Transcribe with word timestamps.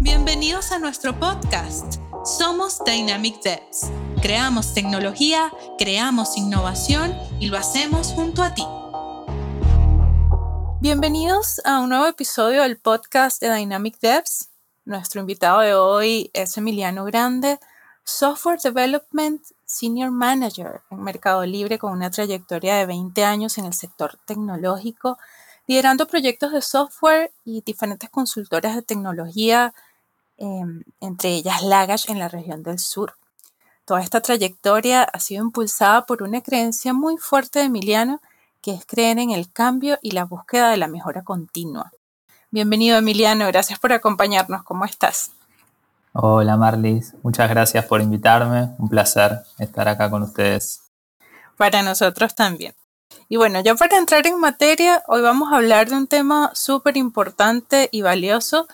Bienvenidos 0.00 0.72
a 0.72 0.78
nuestro 0.78 1.18
podcast. 1.18 2.00
Somos 2.24 2.82
Dynamic 2.84 3.40
Devs. 3.42 3.90
Creamos 4.20 4.74
tecnología, 4.74 5.52
creamos 5.78 6.36
innovación 6.36 7.14
y 7.38 7.46
lo 7.46 7.58
hacemos 7.58 8.08
junto 8.08 8.42
a 8.42 8.54
ti. 8.54 8.64
Bienvenidos 10.80 11.60
a 11.64 11.80
un 11.80 11.90
nuevo 11.90 12.06
episodio 12.06 12.62
del 12.62 12.78
podcast 12.78 13.40
de 13.40 13.54
Dynamic 13.54 14.00
Devs. 14.00 14.50
Nuestro 14.84 15.20
invitado 15.20 15.60
de 15.60 15.74
hoy 15.74 16.30
es 16.32 16.56
Emiliano 16.56 17.04
Grande, 17.04 17.60
Software 18.02 18.60
Development 18.60 19.42
Senior 19.64 20.10
Manager 20.10 20.82
en 20.90 21.02
Mercado 21.02 21.44
Libre 21.44 21.78
con 21.78 21.92
una 21.92 22.10
trayectoria 22.10 22.76
de 22.76 22.86
20 22.86 23.24
años 23.24 23.58
en 23.58 23.66
el 23.66 23.74
sector 23.74 24.18
tecnológico, 24.26 25.18
liderando 25.66 26.06
proyectos 26.06 26.52
de 26.52 26.62
software 26.62 27.32
y 27.44 27.62
diferentes 27.62 28.08
consultoras 28.10 28.74
de 28.76 28.82
tecnología, 28.82 29.74
em, 30.36 30.84
entre 31.00 31.30
ellas 31.30 31.62
Lagash 31.62 32.10
en 32.10 32.18
la 32.18 32.28
región 32.28 32.62
del 32.62 32.78
sur. 32.78 33.14
Toda 33.84 34.00
esta 34.00 34.20
trayectoria 34.20 35.04
ha 35.04 35.20
sido 35.20 35.44
impulsada 35.44 36.06
por 36.06 36.22
una 36.22 36.40
creencia 36.40 36.92
muy 36.92 37.16
fuerte 37.18 37.60
de 37.60 37.66
Emiliano, 37.66 38.20
que 38.60 38.72
es 38.72 38.84
creer 38.84 39.18
en 39.18 39.30
el 39.30 39.52
cambio 39.52 39.98
y 40.02 40.10
la 40.10 40.24
búsqueda 40.24 40.70
de 40.70 40.76
la 40.76 40.88
mejora 40.88 41.22
continua. 41.22 41.92
Bienvenido 42.50 42.98
Emiliano, 42.98 43.46
gracias 43.46 43.78
por 43.78 43.92
acompañarnos. 43.92 44.62
¿Cómo 44.64 44.84
estás? 44.84 45.30
Hola 46.12 46.56
Marlis, 46.56 47.14
muchas 47.22 47.48
gracias 47.50 47.84
por 47.84 48.00
invitarme. 48.00 48.70
Un 48.78 48.88
placer 48.88 49.42
estar 49.58 49.86
acá 49.88 50.10
con 50.10 50.22
ustedes. 50.22 50.80
Para 51.56 51.82
nosotros 51.82 52.34
también. 52.34 52.74
Y 53.28 53.36
bueno, 53.36 53.60
ya 53.60 53.74
para 53.74 53.98
entrar 53.98 54.26
en 54.26 54.38
materia, 54.38 55.02
hoy 55.08 55.20
vamos 55.20 55.52
a 55.52 55.56
hablar 55.56 55.88
de 55.88 55.96
un 55.96 56.06
tema 56.06 56.52
súper 56.54 56.96
importante 56.96 57.88
y 57.90 58.02
valioso 58.02 58.68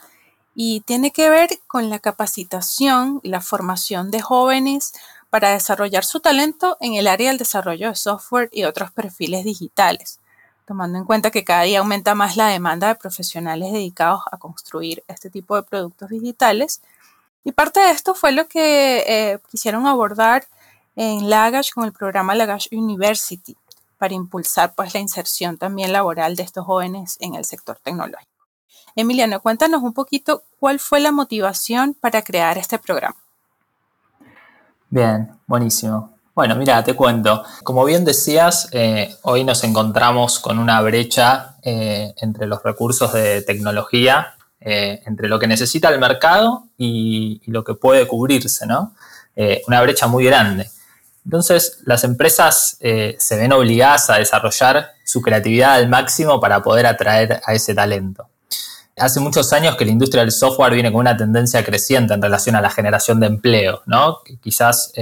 y 0.55 0.81
tiene 0.81 1.11
que 1.11 1.31
ver 1.31 1.49
con 1.67 1.89
la 1.89 1.99
capacitación 1.99 3.21
y 3.23 3.31
la 3.31 3.41
formación 3.41 4.11
de 4.11 4.21
jóvenes 4.21 4.93
para 5.31 5.51
desarrollar 5.51 6.05
su 6.05 6.21
talento 6.21 6.77
en 6.81 6.95
el 6.95 7.09
área 7.09 7.29
del 7.29 7.39
desarrollo 7.39 7.89
de 7.89 7.97
software 7.97 8.51
y 8.53 8.65
otros 8.65 8.91
perfiles 8.91 9.45
digitales, 9.45 10.21
tomando 10.67 10.99
en 10.99 11.05
cuenta 11.07 11.31
que 11.31 11.45
cada 11.45 11.63
día 11.63 11.79
aumenta 11.79 12.15
más 12.15 12.37
la 12.37 12.49
demanda 12.49 12.89
de 12.89 12.97
profesionales 12.97 13.73
dedicados 13.73 14.21
a 14.31 14.37
construir 14.37 15.03
este 15.09 15.31
tipo 15.31 15.57
de 15.57 15.63
productos 15.63 16.11
digitales. 16.11 16.83
Y 17.45 17.53
parte 17.53 17.81
de 17.81 17.91
esto 17.91 18.15
fue 18.15 18.33
lo 18.33 18.47
que 18.47 19.05
eh, 19.07 19.39
quisieron 19.51 19.87
abordar 19.87 20.47
en 20.97 21.31
Lagash 21.31 21.73
con 21.73 21.85
el 21.85 21.93
programa 21.93 22.35
Lagash 22.35 22.69
University 22.71 23.57
para 24.03 24.15
impulsar 24.15 24.75
pues 24.75 24.95
la 24.95 24.99
inserción 24.99 25.59
también 25.59 25.93
laboral 25.93 26.35
de 26.35 26.43
estos 26.43 26.67
jóvenes 26.67 27.17
en 27.21 27.37
el 27.37 27.45
sector 27.45 27.79
tecnológico. 27.81 28.49
Emiliano, 28.97 29.39
cuéntanos 29.41 29.81
un 29.85 29.93
poquito 29.93 30.43
cuál 30.59 30.81
fue 30.81 30.99
la 30.99 31.13
motivación 31.13 31.95
para 31.95 32.23
crear 32.23 32.59
este 32.59 32.81
programa. 32.81 33.15
Bien, 34.91 35.31
buenísimo. 35.47 36.17
Bueno, 36.35 36.57
mira, 36.57 36.83
te 36.83 36.97
cuento. 36.97 37.45
Como 37.63 37.85
bien 37.85 38.05
decías, 38.05 38.69
eh, 38.73 39.15
hoy 39.23 39.45
nos 39.45 39.63
encontramos 39.63 40.41
con 40.41 40.59
una 40.59 40.81
brecha 40.81 41.55
eh, 41.63 42.13
entre 42.17 42.49
los 42.49 42.61
recursos 42.61 43.13
de 43.13 43.43
tecnología 43.43 44.35
eh, 44.59 45.01
entre 45.07 45.29
lo 45.29 45.39
que 45.39 45.47
necesita 45.47 45.91
el 45.91 46.01
mercado 46.01 46.65
y, 46.77 47.41
lo 47.47 47.63
que 47.63 47.75
puede 47.75 48.09
cubrirse, 48.09 48.67
¿no? 48.67 48.97
Una 49.69 49.81
brecha 49.81 50.09
muy 50.09 50.25
grande. 50.25 50.69
Entonces, 51.25 51.81
las 51.85 52.05
empresas 52.05 52.77
eh, 52.81 53.17
se 53.19 53.37
ven 53.37 53.53
obligadas 53.53 54.11
a 54.11 54.19
desarrollar 54.19 54.91
su 55.05 55.21
creatividad 55.23 55.75
al 55.75 55.89
máximo 55.89 56.41
para 56.41 56.63
poder 56.63 56.87
atraer 56.87 57.41
a 57.45 57.55
ese 57.55 57.75
talento. 57.75 58.29
Hace 58.97 59.21
muchos 59.21 59.53
años 59.53 59.77
que 59.77 59.85
la 59.85 59.93
industria 59.93 60.23
del 60.23 60.33
software 60.33 60.75
viene 60.75 60.91
con 60.93 61.01
una 61.01 61.17
tendencia 61.17 61.65
creciente 61.65 62.13
en 62.15 62.21
relación 62.21 62.57
a 62.57 62.61
la 62.61 62.71
generación 62.71 63.21
de 63.21 63.27
empleo, 63.27 63.83
¿no? 63.87 64.19
Quizás 64.43 64.93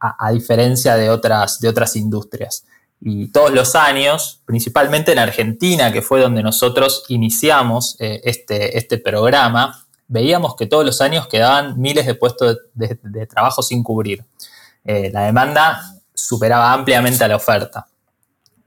a, 0.00 0.30
diferencia 0.30 0.96
de 0.96 1.10
otras, 1.10 1.60
de 1.60 1.68
otras 1.68 1.96
industrias. 1.96 2.64
Y 3.00 3.28
todos 3.28 3.52
los 3.52 3.74
años, 3.74 4.40
principalmente 4.44 5.12
en 5.12 5.18
Argentina, 5.18 5.92
que 5.92 6.02
fue 6.02 6.20
donde 6.20 6.42
nosotros 6.42 7.04
iniciamos 7.08 7.96
eh, 8.00 8.20
este, 8.24 8.76
este 8.76 8.98
programa, 8.98 9.86
veíamos 10.08 10.56
que 10.56 10.66
todos 10.66 10.84
los 10.84 11.00
años 11.00 11.28
quedaban 11.28 11.80
miles 11.80 12.06
de 12.06 12.14
puestos 12.14 12.58
de, 12.74 13.26
trabajo 13.26 13.62
sin 13.62 13.82
cubrir. 13.82 14.24
Eh, 14.88 15.10
la 15.12 15.24
demanda 15.24 15.82
superaba 16.14 16.72
ampliamente 16.72 17.22
a 17.22 17.28
la 17.28 17.36
oferta. 17.36 17.86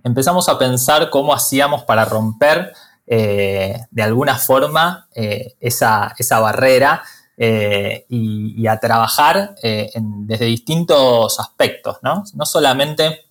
Empezamos 0.03 0.47
a 0.49 0.59
pensar 0.59 1.09
cómo 1.09 1.33
hacíamos 1.33 1.83
para 1.83 2.05
romper 2.05 2.73
eh, 3.07 3.75
de 3.89 4.03
alguna 4.03 4.37
forma 4.37 5.07
esa, 5.13 6.13
barrera 6.39 7.01
y, 7.37 8.67
a 8.67 8.79
trabajar 8.79 9.55
desde 9.61 10.45
distintos 10.45 11.39
aspectos, 11.39 11.97
¿no? 12.03 12.23
No 12.35 12.45
solamente 12.45 13.25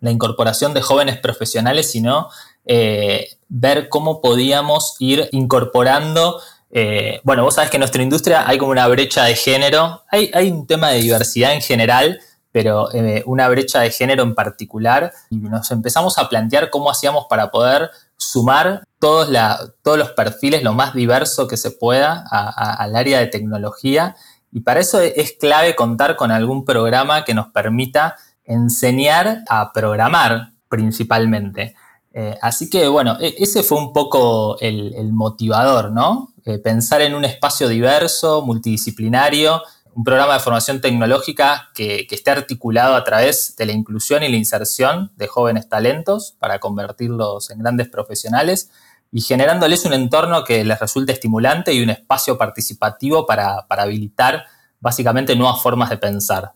la 0.00 0.10
incorporación 0.12 0.74
de 0.74 0.82
jóvenes 0.82 1.18
profesionales, 1.18 1.90
sino 1.90 2.28
eh, 2.64 3.38
ver 3.48 3.88
cómo 3.88 4.20
podíamos 4.20 4.96
ir 5.00 5.28
incorporando. 5.32 6.40
Eh, 6.74 7.20
bueno, 7.22 7.44
vos 7.44 7.54
sabés 7.54 7.70
que 7.70 7.76
en 7.76 7.80
nuestra 7.80 8.02
industria 8.02 8.48
hay 8.48 8.56
como 8.56 8.72
una 8.72 8.88
brecha 8.88 9.24
de 9.24 9.36
género, 9.36 10.02
hay, 10.10 10.50
un 10.50 10.66
tema 10.66 10.88
de 10.88 11.02
diversidad 11.02 11.52
en 11.52 11.60
general, 11.60 12.18
pero 12.50 12.92
eh, 12.94 13.22
una 13.26 13.46
brecha 13.50 13.80
de 13.80 13.90
género 13.90 14.22
en 14.22 14.34
particular, 14.34 15.12
y 15.28 15.36
nos 15.36 15.70
empezamos 15.70 16.16
a 16.16 16.30
plantear 16.30 16.70
cómo 16.70 16.90
hacíamos 16.90 17.26
para 17.28 17.50
poder 17.50 17.90
sumar 18.16 18.84
todos, 18.98 19.28
los 19.28 20.10
perfiles 20.12 20.62
lo 20.62 20.72
más 20.72 20.94
diverso 20.94 21.46
que 21.46 21.58
se 21.58 21.72
pueda 21.72 22.24
al 22.30 22.96
área 22.96 23.18
de 23.20 23.26
tecnología, 23.26 24.16
y 24.50 24.60
para 24.60 24.80
eso 24.80 25.00
es 25.00 25.32
clave 25.38 25.74
contar 25.74 26.16
con 26.16 26.30
algún 26.30 26.64
programa 26.64 27.24
que 27.24 27.34
nos 27.34 27.48
permita 27.48 28.16
enseñar 28.44 29.44
a 29.48 29.72
programar 29.72 30.52
principalmente. 30.68 31.74
Eh, 32.14 32.36
así 32.42 32.68
que 32.68 32.88
bueno, 32.88 33.16
e, 33.20 33.34
ese 33.38 33.62
fue 33.62 33.78
un 33.78 33.92
poco 33.92 34.58
el, 34.60 35.12
motivador, 35.12 35.90
¿no? 35.90 36.31
Eh, 36.44 36.58
pensar 36.58 37.02
en 37.02 37.14
un 37.14 37.24
espacio 37.24 37.68
diverso, 37.68 38.42
multidisciplinario, 38.42 39.62
un 39.94 40.04
programa 40.04 40.34
de 40.34 40.40
formación 40.40 40.80
tecnológica 40.80 41.70
que, 41.74 42.06
esté 42.10 42.30
articulado 42.30 42.94
a 42.94 43.04
través 43.04 43.54
de 43.56 43.66
la 43.66 43.72
inclusión 43.72 44.22
y 44.22 44.28
la 44.28 44.36
inserción 44.36 45.12
de 45.16 45.28
jóvenes 45.28 45.68
talentos 45.68 46.34
para 46.38 46.58
convertirlos 46.58 47.50
en 47.50 47.58
grandes 47.58 47.88
profesionales 47.88 48.70
y 49.12 49.20
generándoles 49.20 49.84
un 49.84 49.92
entorno 49.92 50.44
que 50.44 50.64
les 50.64 50.80
resulte 50.80 51.12
estimulante 51.12 51.74
y 51.74 51.82
un 51.82 51.90
espacio 51.90 52.38
participativo 52.38 53.26
para 53.26 53.66
habilitar 53.68 54.46
básicamente 54.80 55.36
nuevas 55.36 55.62
formas 55.62 55.90
de 55.90 55.98
pensar. 55.98 56.52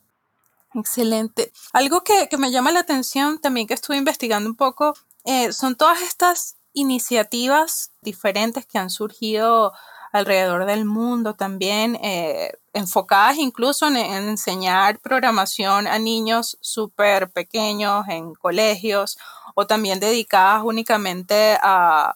Excelente. 0.78 1.52
Algo 1.72 2.02
que, 2.02 2.28
me 2.36 2.50
llama 2.50 2.70
la 2.70 2.80
atención 2.80 3.40
también 3.40 3.66
que 3.66 3.74
estuve 3.74 3.96
investigando 3.96 4.48
un 4.48 4.56
poco 4.56 4.94
eh, 5.24 5.52
son 5.52 5.74
todas 5.74 6.02
estas 6.02 6.55
iniciativas 6.76 7.90
diferentes 8.02 8.66
que 8.66 8.78
han 8.78 8.90
surgido 8.90 9.72
alrededor 10.12 10.66
del 10.66 10.84
mundo 10.84 11.34
también, 11.34 11.96
eh, 12.02 12.52
enfocadas 12.74 13.38
incluso 13.38 13.88
en, 13.88 13.96
enseñar 13.96 14.98
programación 14.98 15.86
a 15.86 15.98
niños 15.98 16.58
súper 16.60 17.30
pequeños 17.30 18.06
en 18.08 18.34
colegios 18.34 19.18
o 19.54 19.66
también 19.66 20.00
dedicadas 20.00 20.62
únicamente 20.64 21.58
a, 21.62 22.14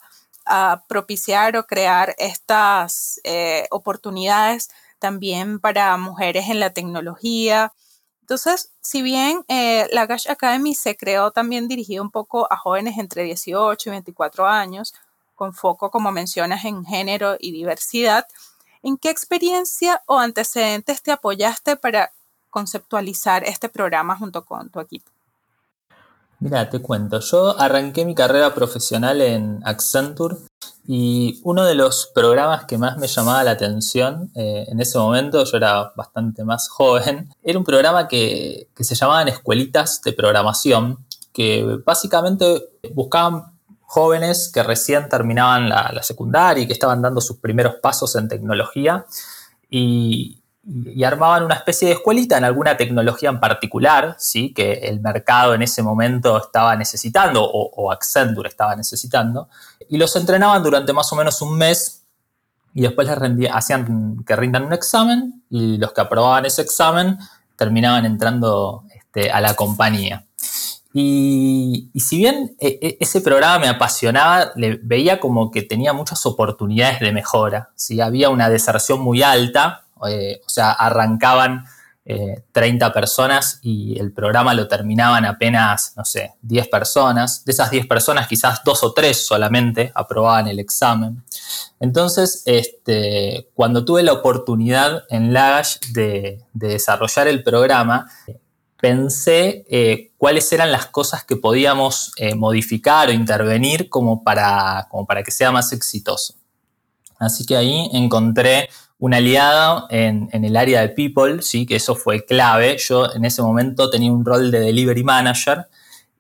propiciar 0.88 1.56
o 1.56 1.64
crear 1.64 2.16
estas 2.18 3.20
eh, 3.22 3.68
oportunidades 3.70 4.68
también 4.98 5.60
para 5.60 5.96
mujeres 5.96 6.48
en 6.48 6.58
la 6.58 6.70
tecnología. 6.70 7.72
Entonces, 8.30 8.70
si 8.80 9.02
bien 9.02 9.44
eh, 9.48 9.88
la 9.90 10.06
Gash 10.06 10.30
Academy 10.30 10.72
se 10.76 10.96
creó 10.96 11.32
también 11.32 11.66
dirigido 11.66 12.00
un 12.00 12.12
poco 12.12 12.46
a 12.48 12.56
jóvenes 12.56 12.96
entre 12.96 13.24
18 13.24 13.88
y 13.88 13.90
24 13.90 14.46
años, 14.46 14.94
con 15.34 15.52
foco, 15.52 15.90
como 15.90 16.12
mencionas, 16.12 16.64
en 16.64 16.84
género 16.84 17.36
y 17.40 17.50
diversidad, 17.50 18.28
¿en 18.84 18.98
qué 18.98 19.10
experiencia 19.10 20.00
o 20.06 20.20
antecedentes 20.20 21.02
te 21.02 21.10
apoyaste 21.10 21.74
para 21.74 22.12
conceptualizar 22.50 23.42
este 23.42 23.68
programa 23.68 24.16
junto 24.16 24.44
con 24.44 24.70
tu 24.70 24.78
equipo? 24.78 25.10
Mira, 26.38 26.70
te 26.70 26.80
cuento, 26.80 27.18
yo 27.18 27.58
arranqué 27.58 28.04
mi 28.04 28.14
carrera 28.14 28.54
profesional 28.54 29.22
en 29.22 29.60
Accenture 29.64 30.36
y 30.86 31.40
uno 31.44 31.64
de 31.64 31.74
los 31.74 32.10
programas 32.14 32.64
que 32.64 32.78
más 32.78 32.96
me 32.96 33.06
llamaba 33.06 33.44
la 33.44 33.52
atención 33.52 34.30
eh, 34.34 34.64
en 34.68 34.80
ese 34.80 34.98
momento, 34.98 35.44
yo 35.44 35.56
era 35.56 35.92
bastante 35.94 36.44
más 36.44 36.68
joven, 36.68 37.28
era 37.42 37.58
un 37.58 37.64
programa 37.64 38.08
que, 38.08 38.68
se 38.76 38.94
llamaban 38.94 39.28
Escuelitas 39.28 40.00
de 40.02 40.12
Programación, 40.12 41.04
que 41.32 41.78
básicamente 41.84 42.64
buscaban 42.94 43.44
jóvenes 43.82 44.50
que 44.52 44.62
recién 44.62 45.08
terminaban 45.08 45.68
la, 45.68 46.02
secundaria 46.02 46.64
y 46.64 46.66
que 46.66 46.72
estaban 46.72 47.02
dando 47.02 47.20
sus 47.20 47.38
primeros 47.38 47.74
pasos 47.82 48.16
en 48.16 48.28
tecnología. 48.28 49.04
Y, 49.68 50.39
y, 50.62 51.04
armaban 51.04 51.44
una 51.44 51.54
especie 51.54 51.88
de 51.88 51.94
escuelita 51.94 52.36
en 52.36 52.44
alguna 52.44 52.76
tecnología 52.76 53.30
en 53.30 53.40
particular, 53.40 54.16
¿sí? 54.18 54.52
que 54.52 54.72
el 54.72 55.00
mercado 55.00 55.54
en 55.54 55.62
ese 55.62 55.82
momento 55.82 56.36
estaba 56.38 56.76
necesitando 56.76 57.42
o, 57.44 57.90
Accenture 57.90 58.48
estaba 58.48 58.76
necesitando, 58.76 59.48
y 59.88 59.96
los 59.96 60.14
entrenaban 60.16 60.62
durante 60.62 60.92
más 60.92 61.12
o 61.12 61.16
menos 61.16 61.40
un 61.42 61.56
mes 61.56 62.04
y 62.72 62.82
después 62.82 63.08
les 63.08 63.50
hacían 63.52 64.22
que 64.24 64.36
rindan 64.36 64.64
un 64.64 64.72
examen 64.72 65.42
y 65.50 65.76
los 65.78 65.92
que 65.92 66.02
aprobaban 66.02 66.46
ese 66.46 66.62
examen 66.62 67.18
terminaban 67.56 68.06
entrando 68.06 68.84
este, 68.94 69.30
a 69.30 69.40
la 69.40 69.54
compañía. 69.54 70.24
Y, 70.92 71.90
si 71.94 72.18
bien 72.18 72.56
e, 72.58 72.78
e, 72.82 72.96
ese 73.00 73.20
programa 73.20 73.58
me 73.58 73.68
apasionaba, 73.68 74.50
le 74.56 74.80
veía 74.82 75.20
como 75.20 75.50
que 75.50 75.62
tenía 75.62 75.92
muchas 75.92 76.24
oportunidades 76.26 77.00
de 77.00 77.12
mejora. 77.12 77.70
¿sí? 77.76 78.00
Había 78.00 78.28
una 78.30 78.48
deserción 78.48 79.00
muy 79.00 79.22
alta, 79.22 79.84
eh, 80.08 80.40
o 80.44 80.48
sea, 80.48 80.72
arrancaban 80.72 81.64
30 82.52 82.86
eh, 82.86 82.90
personas 82.90 83.60
y 83.62 83.98
el 84.00 84.12
programa 84.12 84.54
lo 84.54 84.66
terminaban 84.66 85.24
apenas, 85.24 85.92
no 85.96 86.04
sé, 86.04 86.32
10 86.42 86.68
personas. 86.68 87.44
De 87.44 87.52
esas 87.52 87.70
10 87.70 87.86
personas, 87.86 88.26
quizás 88.26 88.62
dos 88.64 88.82
o 88.82 88.92
tres 88.92 89.26
solamente 89.26 89.92
aprobaban 89.94 90.48
el 90.48 90.58
examen. 90.58 91.22
Entonces, 91.78 92.42
este, 92.46 93.48
cuando 93.54 93.84
tuve 93.84 94.02
la 94.02 94.12
oportunidad 94.12 95.04
en 95.10 95.32
Lagash 95.32 95.78
de, 95.92 96.42
desarrollar 96.52 97.28
el 97.28 97.42
programa, 97.44 98.10
pensé 98.80 99.64
eh, 99.70 100.10
cuáles 100.16 100.50
eran 100.52 100.72
las 100.72 100.86
cosas 100.86 101.24
que 101.24 101.36
podíamos 101.36 102.12
modificar 102.36 103.08
o 103.08 103.12
intervenir 103.12 103.88
como 103.88 104.24
para, 104.24 104.88
como 104.90 105.06
para 105.06 105.22
que 105.22 105.30
sea 105.30 105.52
más 105.52 105.72
exitoso. 105.72 106.34
Así 107.20 107.44
que 107.44 107.56
ahí 107.56 107.88
encontré 107.92 108.70
un 109.00 109.14
aliado 109.14 109.86
en, 109.88 110.28
el 110.32 110.56
área 110.56 110.82
de 110.82 110.90
people, 110.90 111.40
¿sí? 111.42 111.66
que 111.66 111.76
eso 111.76 111.96
fue 111.96 112.24
clave. 112.24 112.76
Yo 112.78 113.12
en 113.12 113.24
ese 113.24 113.42
momento 113.42 113.88
tenía 113.88 114.12
un 114.12 114.24
rol 114.24 114.50
de 114.50 114.60
delivery 114.60 115.02
manager 115.02 115.66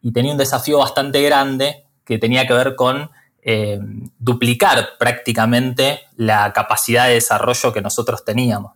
y 0.00 0.12
tenía 0.12 0.32
un 0.32 0.38
desafío 0.38 0.78
bastante 0.78 1.22
grande 1.22 1.84
que 2.04 2.18
tenía 2.18 2.46
que 2.46 2.54
ver 2.54 2.74
con 2.74 3.10
eh, 3.42 3.78
duplicar 4.18 4.90
prácticamente 4.98 6.00
la 6.16 6.52
capacidad 6.54 7.06
de 7.06 7.14
desarrollo 7.14 7.72
que 7.72 7.82
nosotros 7.82 8.24
teníamos. 8.24 8.72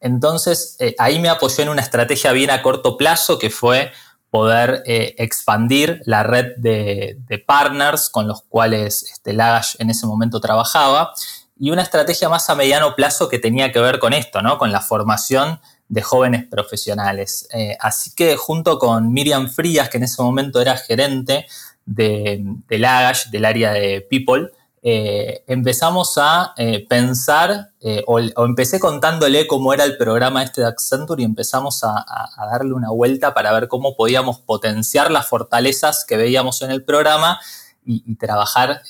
Entonces 0.00 0.76
eh, 0.78 0.94
ahí 0.98 1.18
me 1.18 1.28
apoyé 1.28 1.64
en 1.64 1.70
una 1.70 1.82
estrategia 1.82 2.30
bien 2.30 2.50
a 2.50 2.62
corto 2.62 2.96
plazo 2.96 3.38
que 3.40 3.50
fue 3.50 3.90
poder 4.30 4.84
eh, 4.86 5.16
expandir 5.18 6.02
la 6.06 6.22
red 6.22 6.54
de, 6.56 7.18
partners 7.46 8.08
con 8.08 8.28
los 8.28 8.42
cuales 8.42 9.02
este, 9.10 9.32
Lagash 9.32 9.74
en 9.80 9.90
ese 9.90 10.06
momento 10.06 10.40
trabajaba 10.40 11.12
y 11.60 11.70
una 11.70 11.82
estrategia 11.82 12.30
más 12.30 12.48
a 12.48 12.54
mediano 12.54 12.96
plazo 12.96 13.28
que 13.28 13.38
tenía 13.38 13.70
que 13.70 13.80
ver 13.80 13.98
con 13.98 14.14
esto, 14.14 14.40
¿no? 14.40 14.56
Con 14.56 14.72
la 14.72 14.80
formación 14.80 15.60
de 15.88 16.00
jóvenes 16.00 16.46
profesionales. 16.48 17.46
Eh, 17.52 17.76
así 17.78 18.14
que 18.14 18.36
junto 18.36 18.78
con 18.78 19.12
Miriam 19.12 19.50
Frías, 19.50 19.90
que 19.90 19.98
en 19.98 20.04
ese 20.04 20.22
momento 20.22 20.62
era 20.62 20.78
gerente 20.78 21.46
de, 21.84 22.42
del 22.66 22.84
AGASH, 22.86 23.28
del 23.28 23.44
área 23.44 23.72
de 23.72 24.00
People, 24.08 24.50
eh, 24.82 25.44
empezamos 25.46 26.16
a 26.16 26.54
eh, 26.56 26.86
pensar, 26.88 27.72
o, 28.06 28.18
empecé 28.18 28.80
contándole 28.80 29.46
cómo 29.46 29.74
era 29.74 29.84
el 29.84 29.98
programa 29.98 30.42
este 30.42 30.62
de 30.62 30.68
Accenture 30.68 31.20
y 31.20 31.26
empezamos 31.26 31.84
a, 31.84 32.06
darle 32.50 32.72
una 32.72 32.88
vuelta 32.88 33.34
para 33.34 33.52
ver 33.52 33.68
cómo 33.68 33.96
podíamos 33.96 34.38
potenciar 34.38 35.10
las 35.10 35.26
fortalezas 35.26 36.06
que 36.08 36.16
veíamos 36.16 36.62
en 36.62 36.70
el 36.70 36.84
programa 36.84 37.38
y, 37.84 38.14
trabajar 38.16 38.80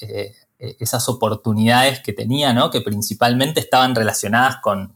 esas 0.60 1.08
oportunidades 1.08 2.00
que 2.00 2.12
tenía, 2.12 2.54
que 2.70 2.80
principalmente 2.80 3.60
estaban 3.60 3.94
relacionadas 3.94 4.56
con, 4.62 4.94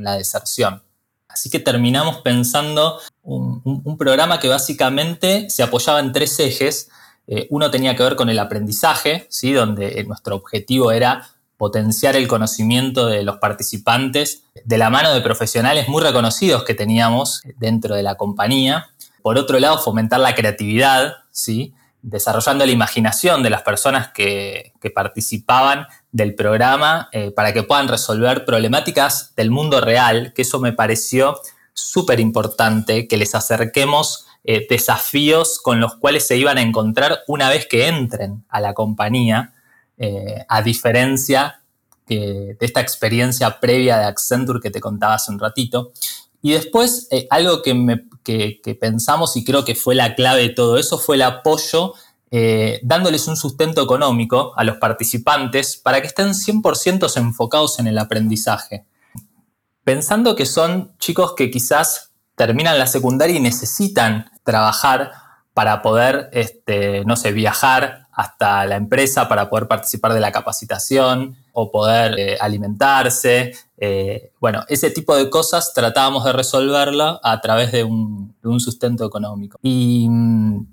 la 0.00 0.16
deserción. 0.16 0.82
Así 1.28 1.50
que 1.50 1.60
terminamos 1.60 2.16
pensando 2.16 2.98
un, 3.22 3.96
programa 3.96 4.40
que 4.40 4.48
básicamente 4.48 5.48
se 5.50 5.62
apoyaba 5.62 6.00
en 6.00 6.12
tres 6.12 6.40
ejes. 6.40 6.88
Eh, 7.28 7.46
uno 7.50 7.70
tenía 7.70 7.94
que 7.94 8.02
ver 8.02 8.16
con 8.16 8.28
el 8.28 8.40
aprendizaje, 8.40 9.26
¿sí? 9.30 9.52
donde 9.52 10.00
eh, 10.00 10.04
nuestro 10.04 10.34
objetivo 10.34 10.90
era 10.90 11.28
potenciar 11.56 12.16
el 12.16 12.26
conocimiento 12.26 13.06
de 13.06 13.22
los 13.22 13.36
participantes 13.36 14.42
de 14.64 14.78
la 14.78 14.90
mano 14.90 15.14
de 15.14 15.20
profesionales 15.20 15.88
muy 15.88 16.02
reconocidos 16.02 16.64
que 16.64 16.74
teníamos 16.74 17.42
dentro 17.56 17.94
de 17.94 18.02
la 18.02 18.16
compañía. 18.16 18.88
Por 19.22 19.38
otro 19.38 19.60
lado, 19.60 19.78
fomentar 19.78 20.18
la 20.18 20.34
creatividad, 20.34 21.14
¿sí? 21.30 21.72
Desarrollando 22.04 22.66
la 22.66 22.72
imaginación 22.72 23.42
de 23.42 23.48
las 23.48 23.62
personas 23.62 24.08
que, 24.08 24.72
participaban 24.94 25.86
del 26.12 26.34
programa 26.34 27.08
eh, 27.10 27.30
para 27.30 27.54
que 27.54 27.62
puedan 27.62 27.88
resolver 27.88 28.44
problemáticas 28.44 29.34
del 29.34 29.50
mundo 29.50 29.80
real, 29.80 30.34
que 30.34 30.42
eso 30.42 30.60
me 30.60 30.74
pareció 30.74 31.40
súper 31.72 32.20
importante, 32.20 33.08
que 33.08 33.16
les 33.16 33.34
acerquemos 33.34 34.26
eh, 34.44 34.66
desafíos 34.68 35.58
con 35.58 35.80
los 35.80 35.94
cuales 35.94 36.26
se 36.26 36.36
iban 36.36 36.58
a 36.58 36.60
encontrar 36.60 37.20
una 37.26 37.48
vez 37.48 37.66
que 37.66 37.88
entren 37.88 38.44
a 38.50 38.60
la 38.60 38.74
compañía, 38.74 39.54
eh, 39.96 40.44
a 40.46 40.60
diferencia 40.60 41.60
de 42.06 42.58
esta 42.60 42.82
experiencia 42.82 43.60
previa 43.60 43.96
de 43.96 44.04
Accenture 44.04 44.60
que 44.60 44.70
te 44.70 44.78
contaba 44.78 45.14
hace 45.14 45.32
un 45.32 45.38
ratito. 45.38 45.92
Y 46.44 46.52
después, 46.52 47.08
algo 47.30 47.62
que 47.62 47.72
que, 48.24 48.78
pensamos 48.80 49.36
y 49.36 49.44
creo 49.44 49.64
que 49.64 49.74
fue 49.74 49.94
la 49.94 50.14
clave 50.14 50.42
de 50.42 50.48
todo 50.50 50.78
eso 50.78 50.98
fue 50.98 51.16
el 51.16 51.22
apoyo 51.22 51.94
eh, 52.30 52.80
dándoles 52.82 53.28
un 53.28 53.36
sustento 53.36 53.82
económico 53.82 54.52
a 54.56 54.64
los 54.64 54.78
participantes 54.78 55.76
para 55.76 56.00
que 56.00 56.08
estén 56.08 56.30
100% 56.30 57.16
enfocados 57.16 57.78
en 57.78 57.86
el 57.86 57.98
aprendizaje. 57.98 58.86
Pensando 59.84 60.34
que 60.34 60.46
son 60.46 60.96
chicos 60.98 61.34
que 61.36 61.50
quizás 61.50 62.12
terminan 62.34 62.78
la 62.78 62.88
secundaria 62.88 63.36
y 63.36 63.40
necesitan 63.40 64.30
trabajar 64.42 65.12
para 65.52 65.82
poder, 65.82 66.30
este, 66.32 67.04
no 67.04 67.14
sé, 67.14 67.30
viajar 67.32 68.03
hasta 68.14 68.64
la 68.66 68.76
empresa 68.76 69.28
para 69.28 69.50
poder 69.50 69.66
participar 69.66 70.14
de 70.14 70.20
la 70.20 70.32
capacitación 70.32 71.36
o 71.52 71.70
poder 71.70 72.18
eh, 72.18 72.36
alimentarse. 72.40 73.52
Eh, 73.76 74.32
bueno, 74.40 74.64
ese 74.68 74.90
tipo 74.90 75.16
de 75.16 75.28
cosas 75.28 75.72
tratábamos 75.74 76.24
de 76.24 76.32
resolverla 76.32 77.20
a 77.22 77.40
través 77.40 77.72
de 77.72 77.84
un, 77.84 78.34
sustento 78.58 79.04
económico. 79.04 79.58
Y 79.62 80.06
mm, 80.08 80.66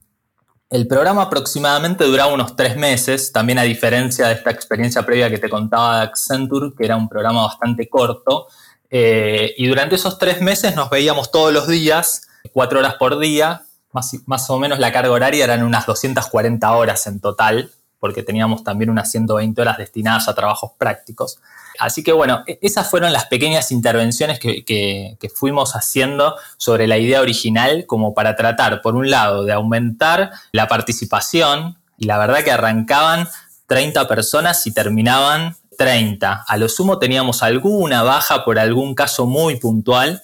el 0.69 0.87
programa 0.87 1.23
aproximadamente 1.23 2.03
duraba 2.05 2.33
unos 2.33 2.55
tres 2.55 2.77
meses, 2.77 3.31
también 3.31 3.57
a 3.59 3.63
diferencia 3.63 4.27
de 4.27 4.35
esta 4.35 4.51
experiencia 4.51 5.03
previa 5.03 5.29
que 5.29 5.39
te 5.39 5.49
contaba 5.49 5.97
de 5.97 6.03
Accenture, 6.03 6.73
que 6.77 6.85
era 6.85 6.95
un 6.95 7.09
programa 7.09 7.43
bastante 7.43 7.89
corto. 7.89 8.47
Eh, 8.89 9.53
y 9.57 9.67
durante 9.67 9.95
esos 9.95 10.17
tres 10.19 10.41
meses 10.41 10.75
nos 10.75 10.89
veíamos 10.89 11.31
todos 11.31 11.51
los 11.51 11.67
días, 11.67 12.27
cuatro 12.53 12.79
horas 12.79 12.95
por 12.95 13.19
día, 13.19 13.63
más, 13.93 14.49
o 14.49 14.59
menos 14.59 14.79
la 14.79 14.91
carga 14.91 15.11
horaria 15.11 15.43
eran 15.43 15.63
unas 15.63 15.85
240 15.85 16.71
horas 16.71 17.07
en 17.07 17.19
total, 17.19 17.71
porque 17.99 18.23
teníamos 18.23 18.63
también 18.63 18.89
unas 18.89 19.11
120 19.11 19.61
horas 19.61 19.77
destinadas 19.77 20.27
a 20.27 20.33
trabajos 20.33 20.71
prácticos. 20.77 21.39
Así 21.79 22.03
que 22.03 22.13
bueno, 22.13 22.43
e-, 22.47 22.59
esas 22.61 22.89
fueron 22.89 23.13
las 23.13 23.25
pequeñas 23.25 23.71
intervenciones 23.71 24.39
que, 24.39 25.17
fuimos 25.35 25.75
haciendo 25.75 26.35
sobre 26.57 26.87
la 26.87 26.97
idea 26.97 27.21
original 27.21 27.85
como 27.85 28.13
para 28.13 28.35
tratar, 28.35 28.81
por 28.81 28.95
un 28.95 29.09
lado, 29.09 29.43
de 29.43 29.53
aumentar 29.53 30.31
la 30.51 30.67
participación, 30.67 31.77
y 31.97 32.05
la 32.05 32.17
verdad 32.17 32.43
que 32.43 32.51
arrancaban 32.51 33.27
30 33.67 34.07
personas 34.07 34.65
y 34.65 34.73
terminaban 34.73 35.55
30. 35.77 36.45
A 36.47 36.57
lo 36.57 36.69
sumo 36.69 36.99
teníamos 36.99 37.43
alguna 37.43 38.03
baja 38.03 38.43
por 38.43 38.59
algún 38.59 38.95
caso 38.95 39.25
muy 39.25 39.55
puntual, 39.57 40.21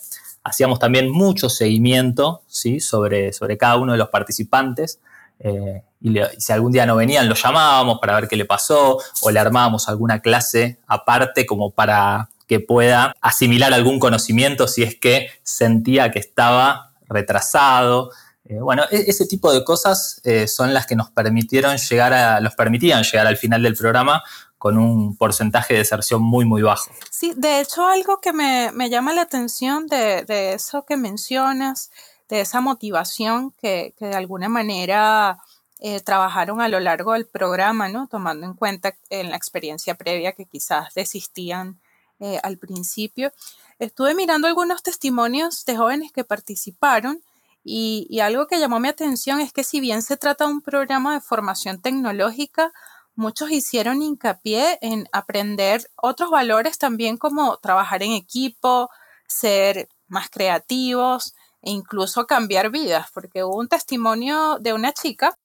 hacíamos 0.47 0.79
también 0.79 1.11
mucho 1.11 1.49
seguimiento 1.49 2.41
¿sí? 2.47 2.79
sobre, 2.79 3.31
cada 3.59 3.75
uno 3.75 3.91
de 3.91 3.97
los 3.97 4.09
participantes. 4.09 4.99
Eh, 5.39 5.83
y, 6.01 6.15
si 6.37 6.53
algún 6.53 6.71
día 6.71 6.85
no 6.85 6.95
venían, 6.95 7.27
lo 7.27 7.35
llamábamos 7.35 7.99
para 7.99 8.15
ver 8.15 8.27
qué 8.29 8.37
le 8.37 8.45
pasó 8.45 8.97
o 9.21 9.31
le 9.31 9.39
armábamos 9.39 9.89
alguna 9.89 10.21
clase 10.21 10.79
aparte 10.87 11.45
como 11.45 11.71
para 11.71 12.29
que 12.47 12.61
pueda 12.61 13.13
asimilar 13.19 13.73
algún 13.73 13.99
conocimiento 13.99 14.67
si 14.67 14.83
es 14.83 14.95
que 14.95 15.29
sentía 15.43 16.11
que 16.11 16.19
estaba 16.19 16.93
retrasado. 17.09 18.11
Eh, 18.45 18.59
bueno, 18.61 18.83
e-, 18.89 19.03
ese 19.07 19.25
tipo 19.25 19.51
de 19.51 19.65
cosas 19.65 20.21
eh, 20.23 20.47
son 20.47 20.73
las 20.73 20.87
que 20.87 20.95
nos 20.95 21.11
permitieron 21.11 21.75
llegar 21.77 22.13
a, 22.13 22.39
los 22.39 22.55
permitían 22.55 23.03
llegar 23.03 23.27
al 23.27 23.35
final 23.35 23.61
del 23.61 23.75
programa 23.75 24.23
con 24.57 24.77
un 24.77 25.15
porcentaje 25.15 25.73
de 25.73 25.79
deserción 25.79 26.21
muy, 26.21 26.45
muy 26.45 26.61
bajo. 26.61 26.89
Sí, 27.11 27.33
de 27.35 27.59
hecho, 27.59 27.85
algo 27.85 28.19
que 28.19 28.33
me, 28.33 28.89
llama 28.89 29.13
la 29.13 29.21
atención 29.21 29.87
de, 29.87 30.25
eso 30.53 30.83
que 30.85 30.97
mencionas, 30.97 31.91
de 32.27 32.41
esa 32.41 32.59
motivación 32.59 33.51
que, 33.51 33.93
de 33.99 34.15
alguna 34.15 34.49
manera 34.49 35.39
eh, 35.79 36.01
trabajaron 36.01 36.59
a 36.59 36.69
lo 36.69 36.79
largo 36.79 37.13
del 37.13 37.27
programa, 37.27 37.87
¿no? 37.87 38.07
Tomando 38.07 38.47
en 38.47 38.55
cuenta 38.55 38.95
en 39.09 39.29
la 39.29 39.37
experiencia 39.37 39.95
previa 39.95 40.31
que 40.31 40.45
quizás 40.45 40.93
desistían 40.95 41.79
eh, 42.19 42.39
al 42.41 42.57
principio. 42.57 43.31
Estuve 43.77 44.15
mirando 44.15 44.47
algunos 44.47 44.81
testimonios 44.81 45.65
de 45.65 45.77
jóvenes 45.77 46.11
que 46.11 46.23
participaron 46.23 47.21
y, 47.63 48.07
y 48.09 48.21
algo 48.21 48.47
que 48.47 48.59
llamó 48.59 48.79
mi 48.79 48.87
atención 48.87 49.39
es 49.39 49.53
que 49.53 49.63
si 49.63 49.79
bien 49.79 50.01
se 50.01 50.17
trata 50.17 50.47
de 50.47 50.51
un 50.51 50.61
programa 50.61 51.13
de 51.13 51.21
formación 51.21 51.79
tecnológica, 51.79 52.73
muchos 53.17 53.51
hicieron 53.51 54.01
hincapié 54.01 54.77
en 54.81 55.09
aprender 55.11 55.89
otros 55.95 56.29
valores 56.29 56.77
también 56.77 57.17
como 57.17 57.57
trabajar 57.57 58.03
en 58.03 58.11
equipo, 58.11 58.89
ser 59.27 59.89
más 60.07 60.29
creativos 60.29 61.33
e 61.61 61.71
incluso 61.71 62.27
cambiar 62.27 62.69
vidas, 62.69 63.07
porque 63.11 63.43
hubo 63.43 63.57
un 63.57 63.67
testimonio 63.67 64.59
de 64.59 64.73
una 64.73 64.93
chica 64.93 65.37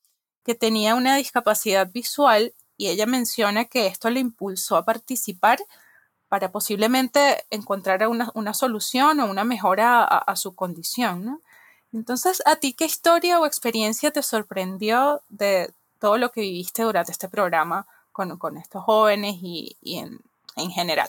que 0.44 0.54
tenía 0.54 0.94
una 0.94 1.16
discapacidad 1.16 1.90
visual 1.90 2.54
y 2.76 2.88
ella 2.88 3.06
menciona 3.06 3.64
que 3.64 3.86
esto 3.86 4.10
le 4.10 4.20
impulsó 4.20 4.76
a 4.76 4.84
participar 4.84 5.58
para 6.28 6.52
posiblemente 6.52 7.44
encontrar 7.50 8.06
una, 8.06 8.54
solución 8.54 9.20
o 9.20 9.26
una 9.26 9.44
mejora 9.44 10.04
a, 10.04 10.36
su 10.36 10.54
condición. 10.54 11.40
Entonces, 11.92 12.42
¿a 12.46 12.56
ti 12.56 12.74
qué 12.74 12.84
historia 12.84 13.40
o 13.40 13.46
experiencia 13.46 14.10
te 14.10 14.22
sorprendió 14.22 15.22
de 15.28 15.72
todo 16.02 16.18
lo 16.18 16.32
que 16.32 16.40
viviste 16.40 16.82
durante 16.82 17.12
este 17.12 17.28
programa 17.28 17.86
con, 18.10 18.56
estos 18.56 18.82
jóvenes 18.82 19.36
y, 19.40 19.76
en, 19.84 20.70
general? 20.72 21.08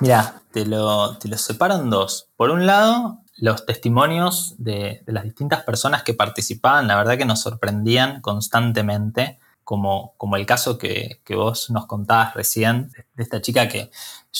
Mira, 0.00 0.40
te 0.50 0.64
lo, 0.64 1.18
te 1.18 1.28
lo 1.28 1.36
separo 1.36 1.74
en 1.74 1.90
dos. 1.90 2.28
Por 2.38 2.48
un 2.48 2.66
lado, 2.66 3.18
los 3.36 3.66
testimonios 3.66 4.54
de, 4.56 5.02
las 5.06 5.24
distintas 5.24 5.62
personas 5.64 6.04
que 6.04 6.14
participaban, 6.14 6.88
la 6.88 6.96
verdad 6.96 7.18
que 7.18 7.26
nos 7.26 7.42
sorprendían 7.42 8.22
constantemente, 8.22 9.38
como, 9.62 10.14
como 10.16 10.36
el 10.36 10.46
caso 10.46 10.78
que, 10.78 11.20
vos 11.28 11.68
nos 11.68 11.84
contabas 11.86 12.32
recién, 12.32 12.90
de 13.14 13.22
esta 13.22 13.42
chica 13.42 13.68
que 13.68 13.90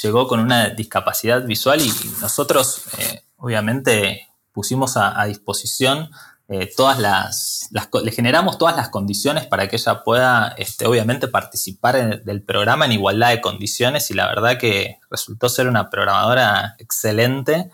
llegó 0.03 0.27
con 0.27 0.41
una 0.41 0.71
discapacidad 0.71 1.45
visual 1.45 1.79
y 1.83 1.93
nosotros, 2.23 2.85
eh, 2.99 3.25
obviamente, 3.37 4.31
pusimos 4.53 4.97
a, 4.97 5.23
disposición 5.27 6.11
eh, 6.53 6.69
todas 6.77 6.99
las, 6.99 7.71
le 8.03 8.11
generamos 8.11 8.59
todas 8.59 8.75
las 8.75 8.89
condiciones 8.89 9.47
para 9.47 9.69
que 9.69 9.77
ella 9.77 10.03
pueda, 10.03 10.49
este, 10.59 10.85
obviamente, 10.85 11.29
participar 11.29 12.25
del 12.25 12.43
programa 12.43 12.87
en 12.87 12.93
igualdad 12.93 13.31
de 13.31 13.41
condiciones 13.41 14.11
y 14.11 14.15
la 14.15 14.27
verdad 14.27 14.59
que 14.59 14.99
resultó 15.09 15.49
ser 15.49 15.69
una 15.69 15.91
programadora 15.91 16.75
excelente. 16.81 17.71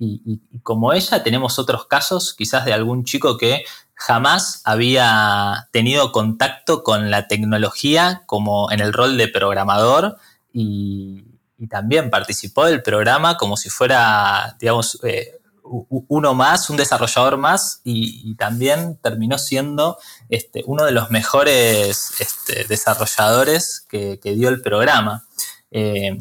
Y, 0.00 0.40
como 0.64 0.92
ella 0.92 1.22
tenemos 1.22 1.60
otros 1.60 1.86
casos 1.86 2.34
quizás 2.34 2.64
de 2.64 2.72
algún 2.72 3.04
chico 3.04 3.38
que 3.38 3.64
jamás 3.94 4.60
había 4.64 5.68
tenido 5.70 6.10
contacto 6.10 6.82
con 6.82 7.12
la 7.12 7.28
tecnología 7.28 8.24
como 8.26 8.72
en 8.72 8.80
el 8.80 8.92
rol 8.92 9.16
de 9.18 9.28
programador 9.28 10.16
y, 10.52 11.24
también 11.70 12.10
participó 12.10 12.66
del 12.66 12.82
programa 12.82 13.36
como 13.36 13.56
si 13.56 13.70
fuera, 13.70 14.56
digamos, 14.58 14.98
eh, 15.04 15.40
uno 15.68 16.34
más, 16.34 16.70
un 16.70 16.76
desarrollador 16.76 17.36
más 17.36 17.80
y, 17.84 18.34
también 18.36 18.98
terminó 19.02 19.38
siendo 19.38 19.98
este, 20.28 20.62
uno 20.66 20.84
de 20.84 20.92
los 20.92 21.10
mejores 21.10 22.12
este, 22.18 22.64
desarrolladores 22.64 23.84
que, 23.88 24.18
dio 24.22 24.48
el 24.48 24.60
programa. 24.60 25.26
Eh, 25.70 26.18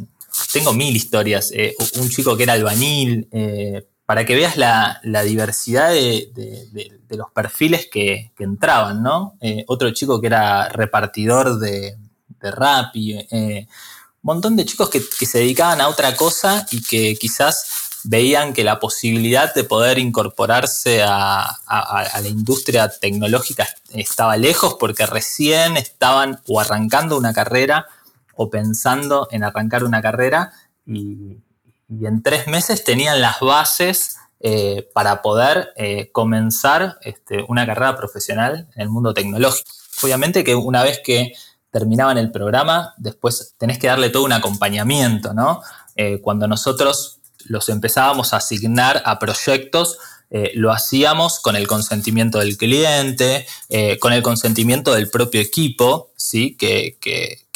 tengo 0.51 0.73
mil 0.73 0.95
historias. 0.95 1.51
Eh, 1.53 1.75
un 1.99 2.09
chico 2.09 2.35
que 2.37 2.43
era 2.43 2.53
albañil, 2.53 3.27
eh, 3.31 3.87
para 4.05 4.25
que 4.25 4.35
veas 4.35 4.57
la, 4.57 4.99
diversidad 5.23 5.89
de, 5.91 6.99
los 7.09 7.31
perfiles 7.31 7.87
que, 7.91 8.31
entraban, 8.39 9.01
¿no? 9.01 9.37
Otro 9.67 9.91
chico 9.91 10.21
que 10.21 10.27
era 10.27 10.69
repartidor 10.69 11.59
de, 11.59 11.97
de 12.27 12.51
y 12.93 13.15
un 14.25 14.33
montón 14.33 14.55
de 14.55 14.65
chicos 14.65 14.89
que, 14.89 15.01
se 15.01 15.37
dedicaban 15.39 15.81
a 15.81 15.87
otra 15.87 16.15
cosa 16.15 16.65
y 16.71 16.81
que 16.81 17.15
quizás 17.15 17.84
veían 18.07 18.53
que 18.53 18.63
la 18.63 18.79
posibilidad 18.79 19.53
de 19.53 19.63
poder 19.63 19.97
incorporarse 19.97 21.03
a, 21.03 21.57
la 21.67 22.27
industria 22.27 22.89
tecnológica 22.89 23.67
estaba 23.93 24.37
lejos 24.37 24.75
porque 24.79 25.05
recién 25.05 25.77
estaban 25.77 26.39
o 26.47 26.59
arrancando 26.59 27.17
una 27.17 27.33
carrera 27.33 27.87
o 28.35 28.49
pensando 28.49 29.27
en 29.31 29.43
arrancar 29.43 29.83
una 29.83 30.01
carrera 30.01 30.53
y, 30.85 31.37
en 32.01 32.23
tres 32.23 32.47
meses 32.47 32.83
tenían 32.83 33.21
las 33.21 33.39
bases 33.41 34.17
eh, 34.39 34.89
para 34.93 35.21
poder 35.21 35.71
eh, 35.75 36.09
comenzar 36.11 36.97
este, 37.01 37.45
una 37.47 37.65
carrera 37.67 37.95
profesional 37.95 38.67
en 38.75 38.81
el 38.81 38.89
mundo 38.89 39.13
tecnológico. 39.13 39.69
Obviamente 40.01 40.43
que 40.43 40.55
una 40.55 40.81
vez 40.81 40.99
que 41.03 41.33
terminaban 41.69 42.17
el 42.17 42.31
programa, 42.31 42.95
después 42.97 43.53
tenés 43.59 43.77
que 43.77 43.87
darle 43.87 44.09
todo 44.09 44.23
un 44.25 44.31
acompañamiento, 44.31 45.33
¿no? 45.33 45.61
Eh, 45.95 46.21
cuando 46.21 46.47
nosotros 46.47 47.19
los 47.45 47.69
empezábamos 47.69 48.33
a 48.33 48.37
asignar 48.37 49.01
a 49.05 49.19
proyectos, 49.19 49.97
eh, 50.31 50.51
lo 50.55 50.71
hacíamos 50.71 51.39
con 51.39 51.55
el 51.55 51.67
consentimiento 51.67 52.39
del 52.39 52.57
cliente, 52.57 53.45
eh, 53.69 53.99
con 53.99 54.11
el 54.11 54.23
consentimiento 54.23 54.93
del 54.93 55.09
propio 55.09 55.39
equipo, 55.39 56.11
¿sí? 56.15 56.55
que, 56.57 56.97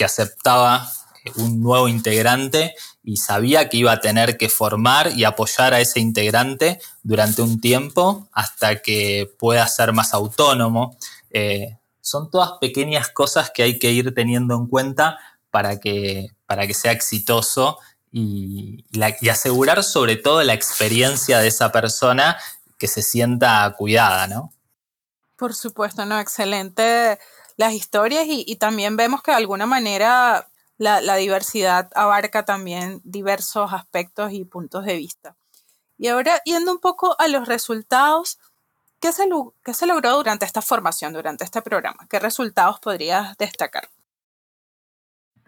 aceptaba 0.03 0.89
eh, 1.25 1.31
un 1.35 1.61
nuevo 1.61 1.87
integrante 1.87 2.75
y 3.03 3.17
sabía 3.17 3.69
que 3.69 3.77
iba 3.77 3.91
a 3.91 4.01
tener 4.01 4.37
que 4.37 4.49
formar 4.49 5.11
y 5.15 5.23
apoyar 5.23 5.73
a 5.73 5.81
ese 5.81 5.99
integrante 5.99 6.79
durante 7.03 7.41
un 7.41 7.59
tiempo 7.59 8.29
hasta 8.31 8.81
que 8.81 9.29
pueda 9.37 9.67
ser 9.67 9.91
más 9.93 10.13
autónomo. 10.13 10.95
son 12.01 12.29
todas 12.31 12.51
pequeñas 12.61 13.09
cosas 13.09 13.51
que 13.53 13.63
hay 13.63 13.79
que 13.79 13.91
ir 13.91 14.13
teniendo 14.13 14.55
en 14.55 14.67
cuenta 14.67 15.17
para 15.51 15.79
que, 15.79 16.29
para 16.45 16.67
que 16.67 16.73
sea 16.73 16.91
exitoso 16.91 17.77
y, 18.11 18.85
asegurar 19.29 19.83
sobre 19.83 20.15
todo 20.15 20.43
la 20.43 20.53
experiencia 20.53 21.39
de 21.39 21.47
esa 21.47 21.71
persona 21.71 22.37
que 22.77 22.87
se 22.87 23.01
sienta 23.01 23.73
cuidada, 23.77 24.27
¿no? 24.27 24.53
Por 25.35 25.53
supuesto, 25.53 26.05
no, 26.05 26.19
excelente 26.19 27.19
las 27.59 27.73
historias 27.73 28.23
y, 28.25 28.55
también 28.55 28.95
vemos 28.95 29.21
que 29.21 29.31
de 29.31 29.37
alguna 29.37 29.65
manera 29.65 30.47
la, 30.77 31.15
diversidad 31.17 31.89
abarca 31.93 32.45
también 32.45 33.01
diversos 33.03 33.73
aspectos 33.73 34.31
y 34.31 34.45
puntos 34.45 34.85
de 34.85 34.95
vista. 34.95 35.35
Y 35.97 36.07
ahora, 36.07 36.41
yendo 36.45 36.71
un 36.71 36.79
poco 36.79 37.17
a 37.19 37.27
los 37.27 37.49
resultados, 37.49 38.39
¿qué 39.01 39.11
se, 39.11 39.27
qué 39.65 39.73
se 39.73 39.87
logró 39.87 40.15
durante 40.15 40.45
esta 40.45 40.61
formación, 40.61 41.11
durante 41.11 41.43
este 41.43 41.61
programa? 41.61 42.07
¿Qué 42.09 42.17
resultados 42.19 42.79
podrías 42.79 43.37
destacar? 43.37 43.89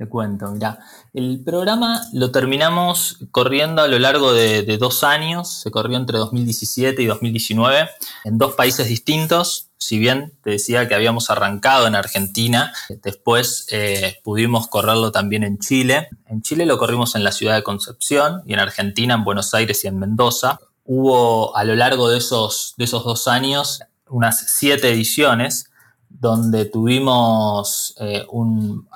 Te 0.01 0.09
cuento, 0.09 0.47
mira, 0.47 0.79
el 1.13 1.43
programa 1.45 2.01
lo 2.11 2.31
terminamos 2.31 3.19
corriendo 3.29 3.83
a 3.83 3.87
lo 3.87 3.99
largo 3.99 4.33
de, 4.33 4.63
dos 4.79 5.03
años, 5.03 5.61
se 5.61 5.69
corrió 5.69 5.95
entre 5.95 6.17
2017 6.17 7.03
y 7.03 7.05
2019 7.05 7.87
en 8.23 8.39
dos 8.39 8.55
países 8.55 8.87
distintos, 8.87 9.67
si 9.77 9.99
bien 9.99 10.33
te 10.41 10.49
decía 10.49 10.87
que 10.87 10.95
habíamos 10.95 11.29
arrancado 11.29 11.85
en 11.85 11.93
Argentina, 11.93 12.73
después 13.03 13.67
eh, 13.69 14.17
pudimos 14.23 14.67
correrlo 14.69 15.11
también 15.11 15.43
en 15.43 15.59
Chile. 15.59 16.09
En 16.25 16.41
Chile 16.41 16.65
lo 16.65 16.79
corrimos 16.79 17.13
en 17.13 17.23
la 17.23 17.31
ciudad 17.31 17.53
de 17.53 17.61
Concepción 17.61 18.41
y 18.47 18.53
en 18.53 18.59
Argentina 18.59 19.13
en 19.13 19.23
Buenos 19.23 19.53
Aires 19.53 19.83
y 19.83 19.87
en 19.87 19.99
Mendoza. 19.99 20.61
Hubo 20.83 21.55
a 21.55 21.63
lo 21.63 21.75
largo 21.75 22.09
de 22.09 22.17
esos, 22.17 22.73
de 22.75 22.85
esos 22.85 23.03
dos 23.03 23.27
años 23.27 23.81
unas 24.09 24.47
siete 24.47 24.89
ediciones 24.91 25.70
donde 26.19 26.65
tuvimos 26.65 27.95
eh, 27.99 28.25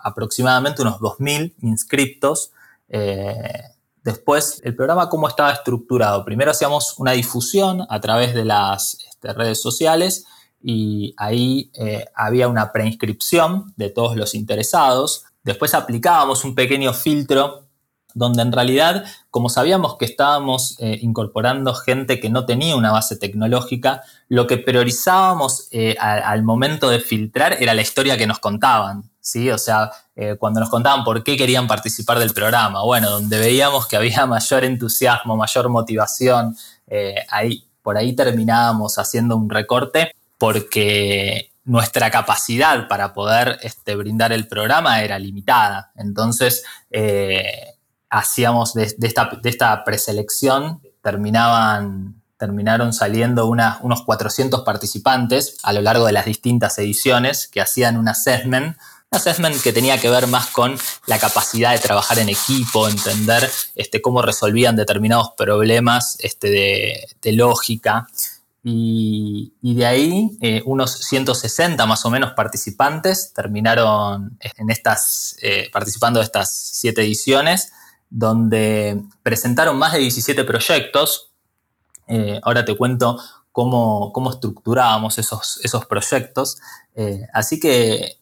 aproximadamente 0.03 0.81
unos 0.81 0.99
2.000 0.99 1.53
inscriptos. 1.61 2.51
Eh, 2.89 3.61
después, 4.03 4.61
el 4.63 4.75
programa, 4.75 5.09
¿cómo 5.09 5.27
estaba 5.27 5.51
estructurado? 5.51 6.23
Primero 6.23 6.51
hacíamos 6.51 6.95
una 6.97 7.11
difusión 7.11 7.85
a 7.89 7.99
través 7.99 8.33
de 8.33 8.45
las 8.45 8.97
este, 9.09 9.33
redes 9.33 9.61
sociales 9.61 10.25
y 10.61 11.13
ahí 11.17 11.71
eh, 11.75 12.05
había 12.15 12.47
una 12.47 12.71
preinscripción 12.71 13.73
de 13.75 13.89
todos 13.89 14.15
los 14.15 14.33
interesados. 14.33 15.25
Después 15.43 15.73
aplicábamos 15.73 16.43
un 16.43 16.55
pequeño 16.55 16.93
filtro 16.93 17.64
donde 18.15 18.41
en 18.41 18.53
realidad, 18.53 19.05
como 19.29 19.49
sabíamos 19.49 19.97
que 19.97 20.05
estábamos 20.05 20.77
eh, 20.79 20.97
incorporando 21.01 21.75
gente 21.75 22.19
que 22.21 22.29
no 22.29 22.45
tenía 22.45 22.77
una 22.77 22.93
base 22.93 23.17
tecnológica, 23.17 24.03
lo 24.29 24.47
que 24.47 24.57
priorizábamos 24.57 25.67
eh, 25.71 25.97
al 25.99 26.41
momento 26.43 26.89
de 26.89 27.01
filtrar 27.01 27.57
era 27.59 27.73
la 27.73 27.81
historia 27.81 28.17
que 28.17 28.25
nos 28.25 28.39
contaban, 28.39 29.11
¿sí? 29.19 29.51
O 29.51 29.57
sea, 29.57 29.91
eh, 30.15 30.37
cuando 30.39 30.61
nos 30.61 30.69
contaban 30.69 31.03
por 31.03 31.23
qué 31.23 31.35
querían 31.35 31.67
participar 31.67 32.17
del 32.17 32.33
programa, 32.33 32.83
bueno, 32.83 33.09
donde 33.11 33.37
veíamos 33.37 33.85
que 33.85 33.97
había 33.97 34.25
mayor 34.25 34.63
entusiasmo, 34.63 35.35
mayor 35.35 35.69
motivación, 35.69 36.55
ahí, 37.29 37.67
por 37.81 37.97
ahí 37.97 38.15
terminábamos 38.15 38.97
haciendo 38.97 39.35
un 39.35 39.49
recorte 39.49 40.13
porque 40.37 41.51
nuestra 41.65 42.11
capacidad 42.11 42.87
para 42.87 43.11
poder 43.13 43.57
este, 43.63 43.95
brindar 43.95 44.31
el 44.31 44.47
programa 44.47 45.01
era 45.01 45.17
limitada. 45.17 45.91
Entonces, 45.95 46.63
hacíamos 48.15 48.73
de, 48.73 48.95
esta, 49.43 49.83
preselección, 49.83 50.81
terminaban, 51.01 52.21
terminaron 52.37 52.93
saliendo 52.93 53.45
unos 53.47 54.03
400 54.03 54.61
participantes 54.61 55.57
a 55.63 55.73
lo 55.73 55.81
largo 55.81 56.05
de 56.05 56.13
las 56.13 56.25
distintas 56.25 56.77
ediciones 56.77 57.49
que 57.49 57.59
hacían 57.59 57.97
un 57.97 58.07
assessment, 58.07 58.77
un 59.11 59.17
assessment 59.17 59.61
que 59.61 59.73
tenía 59.73 59.99
que 59.99 60.09
ver 60.09 60.27
más 60.27 60.47
con 60.47 60.77
la 61.07 61.19
capacidad 61.19 61.73
de 61.73 61.79
trabajar 61.79 62.17
en 62.19 62.29
equipo, 62.29 62.87
entender 62.87 63.51
este, 63.75 64.01
cómo 64.01 64.21
resolvían 64.21 64.77
determinados 64.77 65.31
problemas 65.35 66.15
este, 66.19 66.49
de, 67.21 67.31
lógica. 67.33 68.07
Y, 68.63 69.51
de 69.61 69.85
ahí 69.85 70.37
eh, 70.41 70.63
unos 70.65 70.91
160 70.99 71.85
más 71.85 72.05
o 72.05 72.09
menos 72.09 72.31
participantes 72.31 73.33
terminaron 73.33 74.37
en 74.39 74.69
estas, 74.71 75.35
eh, 75.41 75.69
participando 75.71 76.19
de 76.19 76.25
estas 76.25 76.71
siete 76.73 77.01
ediciones 77.01 77.73
donde 78.09 79.03
presentaron 79.23 79.77
más 79.77 79.93
de 79.93 79.99
17 79.99 80.43
proyectos. 80.43 81.31
Eh, 82.07 82.39
ahora 82.43 82.65
te 82.65 82.75
cuento 82.77 83.19
cómo, 83.51 84.29
estructurábamos 84.31 85.17
esos, 85.17 85.59
esos 85.63 85.85
proyectos. 85.85 86.57
Eh, 86.95 87.27
así 87.33 87.59
que 87.59 88.19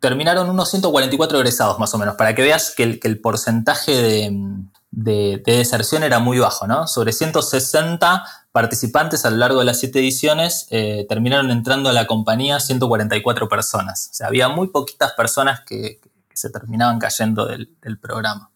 terminaron 0.00 0.50
unos 0.50 0.70
144 0.70 1.38
egresados 1.38 1.78
más 1.78 1.92
o 1.94 1.98
menos, 1.98 2.16
para 2.16 2.34
que 2.34 2.42
veas 2.42 2.74
que 2.76 3.00
el, 3.02 3.20
porcentaje 3.20 4.30
de, 4.90 5.42
deserción 5.44 6.02
era 6.02 6.18
muy 6.18 6.38
bajo, 6.38 6.66
¿no? 6.66 6.86
Sobre 6.86 7.12
160 7.12 8.24
participantes 8.52 9.24
a 9.24 9.30
lo 9.30 9.36
largo 9.36 9.60
de 9.60 9.66
las 9.66 9.78
siete 9.78 9.98
ediciones 9.98 10.66
eh, 10.70 11.06
terminaron 11.08 11.50
entrando 11.50 11.90
a 11.90 11.92
la 11.92 12.06
compañía 12.06 12.60
144 12.60 13.48
personas. 13.48 14.08
O 14.12 14.14
sea, 14.14 14.28
había 14.28 14.48
muy 14.48 14.68
poquitas 14.68 15.12
personas 15.12 15.60
que, 15.60 16.00
se 16.32 16.50
terminaban 16.50 16.98
cayendo 16.98 17.46
del 17.46 17.98
programa. 17.98 18.50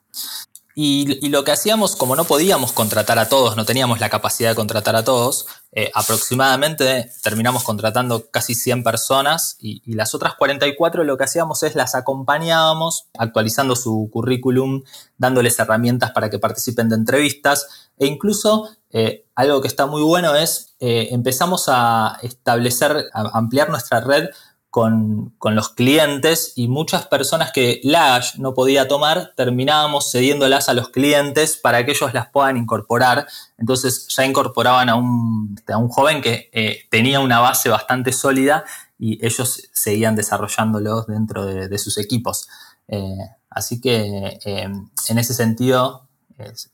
Y, 0.83 1.29
lo 1.29 1.45
que 1.45 1.51
hacíamos, 1.51 1.97
como 1.97 2.17
no 2.17 2.25
podíamos 2.25 2.73
contratar 2.73 3.19
a 3.19 3.29
todos, 3.29 3.57
no 3.57 3.65
teníamos 3.65 4.01
la 4.01 4.09
capacidad 4.09 4.51
de 4.51 4.55
contratar 4.55 4.95
a 4.95 5.05
todos, 5.05 5.47
eh, 5.73 5.91
aproximadamente 5.95 7.11
terminamos 7.23 7.65
contratando 7.65 8.31
casi 8.31 8.55
100 8.55 8.85
personas 8.85 9.57
y, 9.61 9.83
las 9.93 10.15
otras 10.15 10.37
44 10.37 11.05
lo 11.05 11.19
que 11.19 11.25
hacíamos 11.25 11.65
es 11.65 11.75
las 11.75 11.95
acompañábamos 11.95 13.09
actualizando 13.19 13.75
su 13.77 14.09
currículum, 14.13 14.83
dándoles 15.19 15.59
herramientas 15.59 16.13
para 16.13 16.31
que 16.31 16.39
participen 16.39 16.89
de 16.89 16.97
entrevistas 16.97 17.91
e 17.99 18.07
incluso 18.07 18.71
eh, 18.91 19.27
algo 19.35 19.61
que 19.61 19.69
está 19.69 19.87
muy 19.87 20.03
bueno 20.03 20.35
es 20.35 20.75
eh, 20.81 21.09
empezamos 21.11 21.65
a 21.69 22.19
establecer, 22.23 23.11
a 23.13 23.39
ampliar 23.39 23.69
nuestra 23.69 24.01
red 24.01 24.31
con, 24.71 25.35
los 25.43 25.69
clientes 25.71 26.53
y 26.55 26.69
muchas 26.69 27.07
personas 27.07 27.51
que 27.51 27.81
Lash 27.83 28.37
no 28.37 28.55
podía 28.55 28.87
tomar, 28.87 29.33
terminábamos 29.37 30.13
cediéndolas 30.13 30.69
a 30.69 30.75
los 30.75 30.91
clientes 30.91 31.57
para 31.57 31.85
que 31.85 31.91
ellos 31.91 32.15
las 32.15 32.31
puedan 32.31 32.57
incorporar. 32.57 33.27
Entonces 33.59 34.07
ya 34.09 34.25
incorporaban 34.25 34.89
a 34.89 34.95
un, 34.95 35.61
a 35.69 35.77
un 35.77 35.89
joven 35.89 36.23
que 36.23 36.51
eh, 36.53 36.85
tenía 36.89 37.19
una 37.19 37.41
base 37.41 37.69
bastante 37.69 38.13
sólida 38.13 38.65
y 38.97 39.25
ellos 39.27 39.69
seguían 39.73 40.15
desarrollándolos 40.15 41.09
dentro 41.09 41.45
de, 41.45 41.79
sus 41.79 41.99
equipos. 41.99 42.49
Eh, 42.87 43.17
así 43.51 43.81
que 43.81 44.39
eh, 44.45 44.69
en 45.09 45.19
ese 45.19 45.35
sentido, 45.35 46.07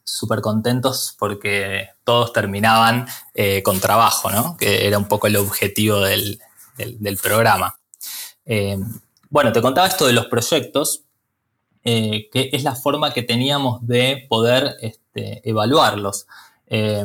súper 0.05 0.43
contentos 0.43 1.17
porque 1.19 1.89
todos 2.05 2.33
terminaban 2.33 3.07
con 3.65 3.81
trabajo, 3.81 4.31
¿no? 4.31 4.57
que 4.57 4.87
era 4.87 4.97
un 4.97 5.07
poco 5.07 5.27
el 5.27 5.37
objetivo 5.37 5.99
del, 6.01 6.39
del 6.77 7.17
programa. 7.17 7.77
Eh, 8.47 8.79
bueno, 9.29 9.53
te 9.53 9.61
contaba 9.61 9.89
esto 9.89 10.07
de 10.07 10.13
los 10.13 10.27
proyectos, 10.27 11.03
eh, 11.85 12.29
que 12.33 12.51
es 12.53 12.63
la 12.63 12.75
forma 12.75 13.13
que 13.13 13.23
teníamos 13.23 13.87
de 13.87 14.27
poder 14.29 14.77
este, 14.81 15.49
evaluarlos. 15.49 16.27
Eh, 16.69 17.05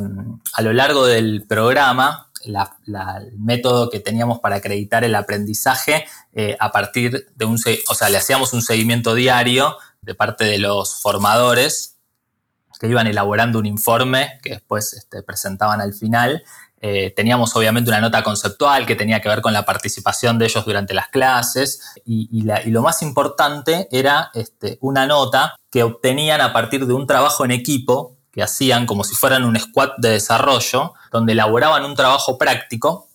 a 0.54 0.62
lo 0.62 0.74
largo 0.74 1.06
del 1.06 1.46
programa, 1.48 2.32
el 2.46 3.38
método 3.38 3.90
que 3.90 4.00
teníamos 4.00 4.40
para 4.40 4.56
acreditar 4.56 5.04
el 5.04 5.14
aprendizaje 5.14 6.06
a 6.60 6.72
partir 6.72 7.28
de 7.36 7.46
un, 7.46 7.60
o 7.88 7.94
sea, 7.94 8.10
le 8.10 8.18
hacíamos 8.18 8.54
un 8.54 8.64
seguimiento 8.64 9.14
diario 9.14 9.78
de 10.02 10.16
parte 10.16 10.46
de 10.46 10.58
los 10.58 11.00
formadores 11.02 12.00
que 12.82 12.88
iban 12.88 13.06
elaborando 13.06 13.60
un 13.60 13.68
informe 13.68 14.40
que 14.42 14.50
después 14.50 14.94
este, 14.94 15.22
presentaban 15.22 15.82
al 15.82 15.94
final 15.94 16.44
eh, 16.84 17.14
teníamos 17.16 17.56
obviamente 17.56 17.92
una 17.92 18.02
nota 18.02 18.24
conceptual 18.24 18.88
que 18.88 18.96
tenía 18.96 19.22
que 19.22 19.30
ver 19.30 19.42
con 19.42 19.54
la 19.54 19.66
participación 19.66 20.40
de 20.40 20.46
ellos 20.46 20.66
durante 20.66 20.96
las 20.96 21.10
clases 21.10 21.94
y, 22.06 22.44
lo 22.72 22.82
más 22.82 23.04
importante 23.04 23.88
era 23.92 24.32
este, 24.34 24.80
una 24.82 25.06
nota 25.06 25.56
que 25.70 25.84
obtenían 25.84 26.42
a 26.42 26.54
partir 26.54 26.88
de 26.88 26.94
un 26.94 27.06
trabajo 27.06 27.46
en 27.46 27.52
equipo 27.52 28.18
que 28.32 28.42
hacían 28.42 28.88
como 28.88 29.04
si 29.04 29.14
fueran 29.14 29.44
un 29.44 29.60
squad 29.60 29.92
de 29.98 30.10
desarrollo, 30.10 30.94
donde 31.12 31.34
elaboraban 31.34 31.86
un 31.86 31.96
trabajo 31.96 32.38
práctico 32.38 33.10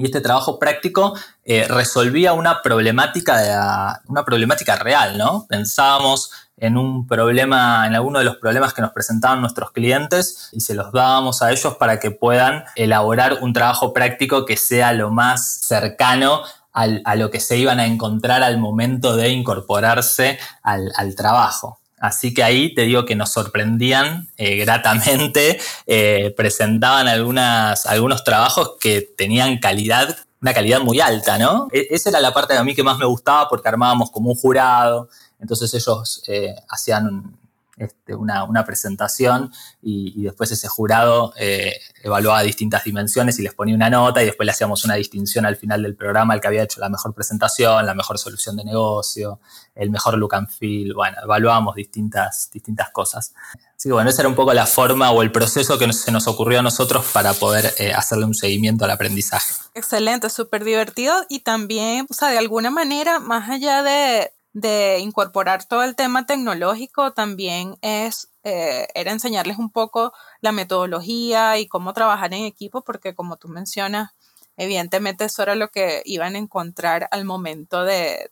y 0.00 0.06
este 0.06 0.20
trabajo 0.20 0.58
práctico 0.58 1.14
eh, 1.44 1.66
resolvía 1.68 2.32
una 2.32 2.62
problemática, 2.62 4.00
una 4.08 4.24
problemática 4.24 4.76
real, 4.76 5.18
¿no? 5.18 5.46
Pensábamos 5.48 6.30
en 6.56 6.76
un 6.76 7.06
problema, 7.06 7.86
en 7.86 7.94
alguno 7.94 8.18
de 8.18 8.24
los 8.24 8.36
problemas 8.36 8.74
que 8.74 8.82
nos 8.82 8.92
presentaban 8.92 9.40
nuestros 9.40 9.72
clientes 9.72 10.50
y 10.52 10.60
se 10.60 10.74
los 10.74 10.92
dábamos 10.92 11.42
a 11.42 11.50
ellos 11.50 11.76
para 11.76 11.98
que 11.98 12.10
puedan 12.10 12.64
elaborar 12.76 13.38
un 13.40 13.52
trabajo 13.52 13.92
práctico 13.92 14.44
que 14.44 14.56
sea 14.56 14.92
lo 14.92 15.10
más 15.10 15.60
cercano 15.62 16.42
a 16.72 17.16
lo 17.16 17.30
que 17.30 17.40
se 17.40 17.56
iban 17.56 17.80
a 17.80 17.86
encontrar 17.86 18.44
al 18.44 18.58
momento 18.58 19.16
de 19.16 19.30
incorporarse 19.30 20.38
al, 20.62 21.14
trabajo. 21.16 21.79
Así 22.00 22.32
que 22.32 22.42
ahí 22.42 22.74
te 22.74 22.82
digo 22.82 23.04
que 23.04 23.14
nos 23.14 23.30
sorprendían 23.30 24.28
eh, 24.38 24.56
gratamente, 24.64 25.60
eh, 25.86 26.34
presentaban 26.36 27.06
algunas, 27.06 27.86
algunos 27.86 28.24
trabajos 28.24 28.72
que 28.80 29.02
tenían 29.02 29.58
calidad, 29.58 30.16
una 30.40 30.54
calidad 30.54 30.80
muy 30.80 31.00
alta, 31.00 31.38
¿no? 31.38 31.68
E, 31.70 31.86
esa 31.90 32.08
era 32.08 32.20
la 32.20 32.32
parte 32.32 32.56
a 32.56 32.64
mí 32.64 32.74
que 32.74 32.82
más 32.82 32.98
me 32.98 33.04
gustaba 33.04 33.48
porque 33.48 33.68
armábamos 33.68 34.10
como 34.10 34.30
un 34.30 34.36
jurado, 34.36 35.10
entonces 35.38 35.72
ellos 35.74 36.22
eh, 36.26 36.54
hacían 36.70 37.38
este, 37.80 38.14
una, 38.14 38.64
presentación 38.64 39.50
y, 39.80 40.22
después 40.22 40.52
ese 40.52 40.68
jurado 40.68 41.32
eh, 41.36 41.72
evaluaba 42.02 42.42
distintas 42.42 42.84
dimensiones 42.84 43.38
y 43.38 43.42
les 43.42 43.54
ponía 43.54 43.74
una 43.74 43.88
nota 43.88 44.22
y 44.22 44.26
después 44.26 44.44
le 44.44 44.52
hacíamos 44.52 44.84
una 44.84 44.94
distinción 44.96 45.46
al 45.46 45.56
final 45.56 45.82
del 45.82 45.96
programa 45.96 46.34
al 46.34 46.42
que 46.42 46.48
había 46.48 46.62
hecho 46.62 46.78
la 46.78 46.90
mejor 46.90 47.14
presentación, 47.14 47.86
la 47.86 47.94
mejor 47.94 48.18
solución 48.18 48.56
de 48.56 48.64
negocio, 48.64 49.40
el 49.74 49.90
mejor 49.90 50.18
look 50.18 50.34
and 50.34 50.50
feel, 50.50 50.92
bueno, 50.92 51.16
evaluábamos 51.24 51.74
distintas, 51.74 52.50
distintas 52.52 52.90
cosas. 52.90 53.32
Así 53.74 53.88
que 53.88 53.94
bueno, 53.94 54.10
esa 54.10 54.20
era 54.20 54.28
un 54.28 54.34
poco 54.34 54.52
la 54.52 54.66
forma 54.66 55.10
o 55.10 55.22
el 55.22 55.32
proceso 55.32 55.78
que 55.78 55.90
se 55.94 56.12
nos 56.12 56.28
ocurrió 56.28 56.58
a 56.58 56.62
nosotros 56.62 57.06
para 57.14 57.32
poder 57.32 57.72
eh, 57.78 57.94
hacerle 57.94 58.26
un 58.26 58.34
seguimiento 58.34 58.84
al 58.84 58.90
aprendizaje. 58.90 59.54
Excelente, 59.72 60.28
súper 60.28 60.64
divertido 60.64 61.14
y 61.30 61.40
también, 61.40 62.06
o 62.10 62.12
sea, 62.12 62.28
de 62.28 62.36
alguna 62.36 62.70
manera, 62.70 63.20
más 63.20 63.48
allá 63.48 63.82
de, 63.82 64.32
de 64.52 64.98
incorporar 64.98 65.64
todo 65.64 65.84
el 65.84 65.94
tema 65.94 66.26
tecnológico 66.26 67.12
también 67.12 67.76
es, 67.82 68.30
eh, 68.42 68.88
era 68.94 69.12
enseñarles 69.12 69.58
un 69.58 69.70
poco 69.70 70.12
la 70.40 70.52
metodología 70.52 71.58
y 71.58 71.68
cómo 71.68 71.92
trabajar 71.92 72.34
en 72.34 72.44
equipo, 72.44 72.82
porque 72.82 73.14
como 73.14 73.36
tú 73.36 73.48
mencionas, 73.48 74.10
evidentemente 74.56 75.24
eso 75.24 75.42
era 75.42 75.54
lo 75.54 75.68
que 75.68 76.02
iban 76.04 76.34
a 76.34 76.38
encontrar 76.38 77.08
al 77.12 77.24
momento 77.24 77.84
de, 77.84 78.28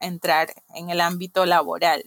entrar 0.00 0.54
en 0.74 0.90
el 0.90 1.00
ámbito 1.00 1.46
laboral. 1.46 2.04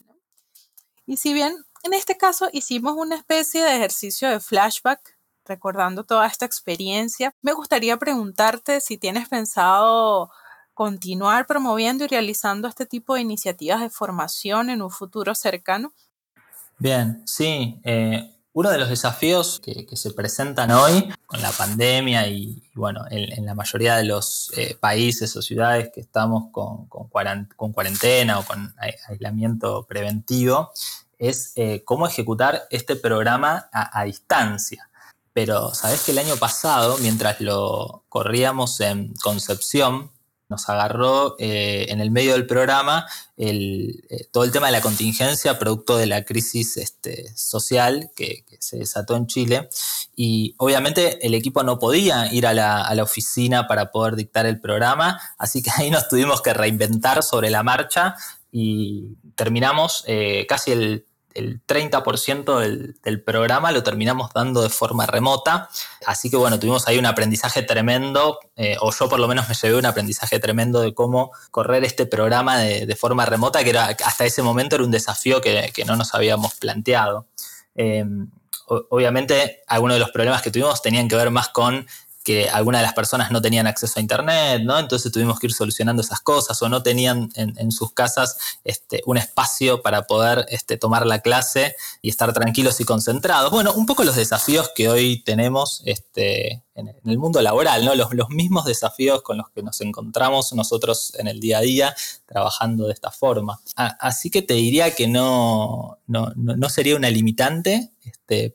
Y 1.08 1.18
si 1.18 1.34
bien 1.34 1.56
en 1.84 1.94
este 1.94 2.16
caso 2.18 2.50
hicimos 2.52 2.96
una 2.96 3.16
especie 3.16 3.64
de 3.64 3.76
ejercicio 3.76 4.30
de 4.30 4.40
flashback, 4.40 5.18
recordando 5.46 6.04
toda 6.04 6.28
esta 6.28 6.46
experiencia, 6.46 7.34
me 7.42 7.54
gustaría 7.54 7.98
preguntarte 7.98 8.82
si 8.82 8.98
tienes 8.98 9.30
pensado 9.30 10.30
continuar 10.78 11.48
promoviendo 11.48 12.04
y 12.04 12.08
realizando 12.08 12.68
este 12.68 12.86
tipo 12.86 13.16
de 13.16 13.22
iniciativas 13.22 13.82
de 13.82 13.90
formación 13.90 14.70
en 14.70 14.84
un 14.84 14.92
futuro 14.92 15.34
cercano? 15.34 15.92
Bien, 16.78 17.24
sí. 17.26 17.82
Eh, 17.84 18.32
uno 18.54 18.70
de 18.70 18.78
los 18.78 18.88
desafíos 18.88 19.60
que, 19.60 19.88
se 19.98 20.12
presentan 20.12 20.70
hoy 20.70 21.12
con 21.26 21.42
la 21.42 21.50
pandemia 21.50 22.28
y, 22.28 22.62
bueno, 22.76 23.06
en, 23.10 23.44
la 23.44 23.56
mayoría 23.56 23.96
de 23.96 24.04
los 24.04 24.52
eh, 24.56 24.78
países 24.80 25.36
o 25.36 25.42
ciudades 25.42 25.90
que 25.92 26.02
estamos 26.02 26.52
con, 26.52 26.86
cuarentena 26.86 28.38
o 28.38 28.46
con 28.46 28.76
aislamiento 29.10 29.88
preventivo 29.90 30.72
es 31.18 31.54
eh, 31.56 31.82
cómo 31.86 32.06
ejecutar 32.06 32.68
este 32.70 32.96
programa 32.96 33.68
a, 33.74 34.00
a 34.00 34.04
distancia. 34.04 34.92
Pero 35.34 35.74
sabes 35.74 36.04
que 36.04 36.12
el 36.12 36.20
año 36.20 36.36
pasado, 36.38 37.00
mientras 37.00 37.42
lo 37.42 38.04
corríamos 38.10 38.80
en 38.80 39.16
Concepción, 39.24 40.12
nos 40.50 40.70
agarró 40.70 41.36
eh, 41.40 41.88
en 41.90 42.00
el 42.00 42.12
medio 42.12 42.34
del 42.34 42.48
programa 42.48 43.06
el, 43.36 44.06
eh, 44.10 44.28
todo 44.32 44.44
el 44.44 44.52
tema 44.52 44.68
de 44.68 44.74
la 44.74 44.82
contingencia 44.82 45.60
producto 45.60 45.98
de 45.98 46.08
la 46.08 46.24
crisis 46.24 46.78
este, 46.78 47.36
social 47.36 48.10
que, 48.16 48.46
se 48.60 48.78
desató 48.78 49.16
en 49.16 49.28
Chile. 49.28 49.70
Y 50.16 50.56
obviamente 50.58 51.26
el 51.26 51.36
equipo 51.36 51.64
no 51.64 51.80
podía 51.80 52.32
ir 52.34 52.48
a 52.48 52.54
la, 52.54 53.04
oficina 53.04 53.68
para 53.68 53.92
poder 53.92 54.16
dictar 54.16 54.46
el 54.46 54.60
programa, 54.60 55.20
así 55.38 55.62
que 55.62 55.70
ahí 55.76 55.92
nos 55.92 56.08
tuvimos 56.08 56.42
que 56.42 56.54
reinventar 56.54 57.24
sobre 57.24 57.50
la 57.50 57.64
marcha 57.64 58.16
y 58.52 59.18
terminamos 59.36 60.04
eh, 60.08 60.46
casi 60.50 60.72
el 60.72 61.07
el 61.38 61.62
30% 61.66 62.96
del, 63.04 63.24
programa 63.24 63.72
lo 63.72 63.84
terminamos 63.84 64.32
dando 64.34 64.62
de 64.62 64.70
forma 64.70 65.06
remota. 65.06 65.70
Así 66.06 66.30
que 66.30 66.38
bueno, 66.38 66.60
tuvimos 66.60 66.88
ahí 66.88 66.98
un 66.98 67.06
aprendizaje 67.06 67.62
tremendo, 67.62 68.40
eh, 68.56 68.76
o 68.80 68.92
yo 68.92 69.08
por 69.08 69.20
lo 69.20 69.28
menos 69.28 69.48
me 69.48 69.56
llevé 69.56 69.78
un 69.78 69.86
aprendizaje 69.86 70.40
tremendo 70.40 70.82
de 70.82 70.94
cómo 70.94 71.32
correr 71.52 71.84
este 71.84 72.06
programa 72.06 72.58
de, 72.58 72.96
forma 72.96 73.26
remota, 73.26 73.64
que 73.64 73.70
era, 73.70 73.96
hasta 74.06 74.26
ese 74.26 74.42
momento 74.42 74.76
era 74.76 74.84
un 74.84 74.92
desafío 74.92 75.42
que, 75.42 75.72
no 75.86 75.96
nos 75.96 76.14
habíamos 76.14 76.56
planteado. 76.56 77.28
Em, 77.76 78.30
obviamente, 78.68 79.62
algunos 79.68 79.96
de 79.96 80.00
los 80.00 80.12
problemas 80.12 80.42
que 80.42 80.52
tuvimos 80.52 80.82
tenían 80.82 81.08
que 81.08 81.16
ver 81.16 81.32
más 81.32 81.50
con 81.50 81.88
que 82.28 82.50
algunas 82.50 82.82
de 82.82 82.88
las 82.88 82.94
personas 82.94 83.32
no 83.32 83.42
tenían 83.42 83.68
acceso 83.68 83.94
a 83.98 84.02
internet, 84.02 84.62
¿no? 84.62 84.78
Entonces 84.78 85.14
tuvimos 85.14 85.40
que 85.40 85.48
ir 85.48 85.54
solucionando 85.54 86.02
esas 86.02 86.20
cosas 86.20 86.62
o 86.62 86.68
no 86.68 86.84
tenían 86.84 87.30
en, 87.36 87.72
sus 87.72 87.94
casas 87.94 88.38
este, 88.66 89.02
un 89.06 89.16
espacio 89.16 89.82
para 89.82 90.08
poder 90.08 90.46
este, 90.50 90.76
tomar 90.76 91.06
la 91.06 91.20
clase 91.20 91.78
y 92.02 92.10
estar 92.10 92.34
tranquilos 92.34 92.82
y 92.82 92.84
concentrados. 92.84 93.50
Bueno, 93.50 93.72
un 93.72 93.86
poco 93.86 94.04
los 94.04 94.18
desafíos 94.18 94.70
que 94.76 94.90
hoy 94.90 95.24
tenemos 95.24 95.82
este, 95.86 96.66
en 96.76 96.90
el 97.06 97.18
mundo 97.18 97.42
laboral, 97.42 97.86
¿no? 97.86 97.96
Los, 97.96 98.10
mismos 98.30 98.66
desafíos 98.66 99.22
con 99.22 99.38
los 99.38 99.50
que 99.52 99.64
nos 99.64 99.80
encontramos 99.80 100.52
nosotros 100.52 101.14
en 101.18 101.28
el 101.28 101.40
día 101.40 101.60
a 101.60 101.62
día 101.62 101.96
trabajando 102.26 102.88
de 102.88 102.94
esta 102.94 103.10
forma. 103.10 103.62
así 103.76 104.30
que 104.30 104.42
te 104.42 104.56
diría 104.56 104.94
que 104.94 105.08
no, 105.08 105.98
no, 106.08 106.70
sería 106.70 106.98
una 106.98 107.10
limitante 107.10 107.94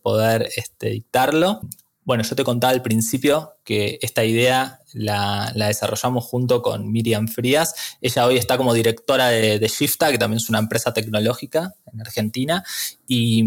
poder 0.02 0.50
dictarlo. 0.78 1.62
Bueno, 2.04 2.24
yo 2.24 2.34
te 2.34 2.42
contaba 2.42 2.72
al 2.72 2.82
principio 2.82 3.54
que 3.62 4.00
esta 4.02 4.24
idea 4.24 4.80
la, 4.92 5.52
desarrollamos 5.54 6.24
junto 6.24 6.60
con 6.60 6.90
Miriam 6.90 7.28
Frías. 7.28 7.96
Ella 8.00 8.26
hoy 8.26 8.38
está 8.38 8.56
como 8.56 8.74
directora 8.74 9.28
de, 9.28 9.68
Shifta, 9.68 10.10
que 10.10 10.18
también 10.18 10.38
es 10.38 10.48
una 10.48 10.58
empresa 10.58 10.92
tecnológica 10.92 11.74
en 11.92 12.00
Argentina, 12.00 12.64
y, 13.06 13.44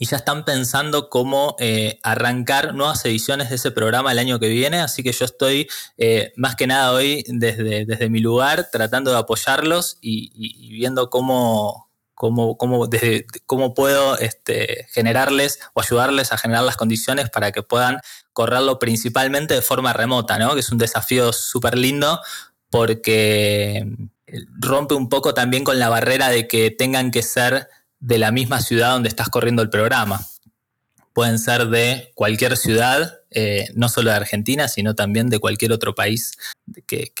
ya 0.00 0.16
están 0.16 0.44
pensando 0.44 1.10
cómo 1.10 1.54
eh, 1.58 1.98
arrancar 2.02 2.74
nuevas 2.74 3.04
ediciones 3.04 3.50
de 3.50 3.56
ese 3.56 3.70
programa 3.70 4.12
el 4.12 4.18
año 4.18 4.38
que 4.38 4.48
viene, 4.48 4.78
así 4.80 5.02
que 5.02 5.12
yo 5.12 5.26
estoy 5.26 5.68
eh, 5.98 6.32
más 6.36 6.56
que 6.56 6.66
nada 6.66 6.92
hoy 6.92 7.24
desde 7.28 8.08
mi 8.08 8.20
lugar 8.20 8.68
tratando 8.72 9.10
de 9.10 9.18
apoyarlos 9.18 9.98
y 10.00 10.70
viendo 10.70 11.10
cómo, 11.10 11.91
cómo, 12.22 12.56
cómo, 12.56 13.74
puedo 13.74 14.16
este, 14.18 14.86
generarles 14.92 15.58
o 15.74 15.80
ayudarles 15.80 16.32
a 16.32 16.38
generar 16.38 16.62
las 16.62 16.76
condiciones 16.76 17.28
para 17.30 17.50
que 17.50 17.64
puedan 17.64 17.98
correrlo 18.32 18.78
principalmente 18.78 19.54
de 19.54 19.62
forma 19.62 19.92
remota, 19.92 20.38
¿no? 20.38 20.54
que 20.54 20.60
es 20.60 20.70
un 20.70 20.78
desafío 20.78 21.32
súper 21.32 21.76
lindo 21.76 22.20
porque 22.70 23.88
rompe 24.60 24.94
un 24.94 25.08
poco 25.08 25.34
también 25.34 25.64
con 25.64 25.80
la 25.80 25.88
barrera 25.88 26.28
de 26.28 26.46
que 26.46 26.70
tengan 26.70 27.10
que 27.10 27.24
ser 27.24 27.68
de 27.98 28.18
la 28.18 28.30
misma 28.30 28.60
ciudad 28.60 28.92
donde 28.92 29.08
estás 29.08 29.28
corriendo 29.28 29.60
el 29.62 29.70
programa 29.70 30.24
pueden 31.12 31.40
ser 31.40 31.66
de 31.66 32.12
cualquier 32.14 32.56
ciudad, 32.56 33.18
eh, 33.34 33.68
no 33.74 33.88
solo 33.88 34.10
de 34.10 34.16
Argentina, 34.16 34.68
sino 34.68 34.94
también 34.94 35.28
de 35.28 35.38
cualquier 35.38 35.72
otro 35.72 35.94
país 35.94 36.32
que, 36.86 37.12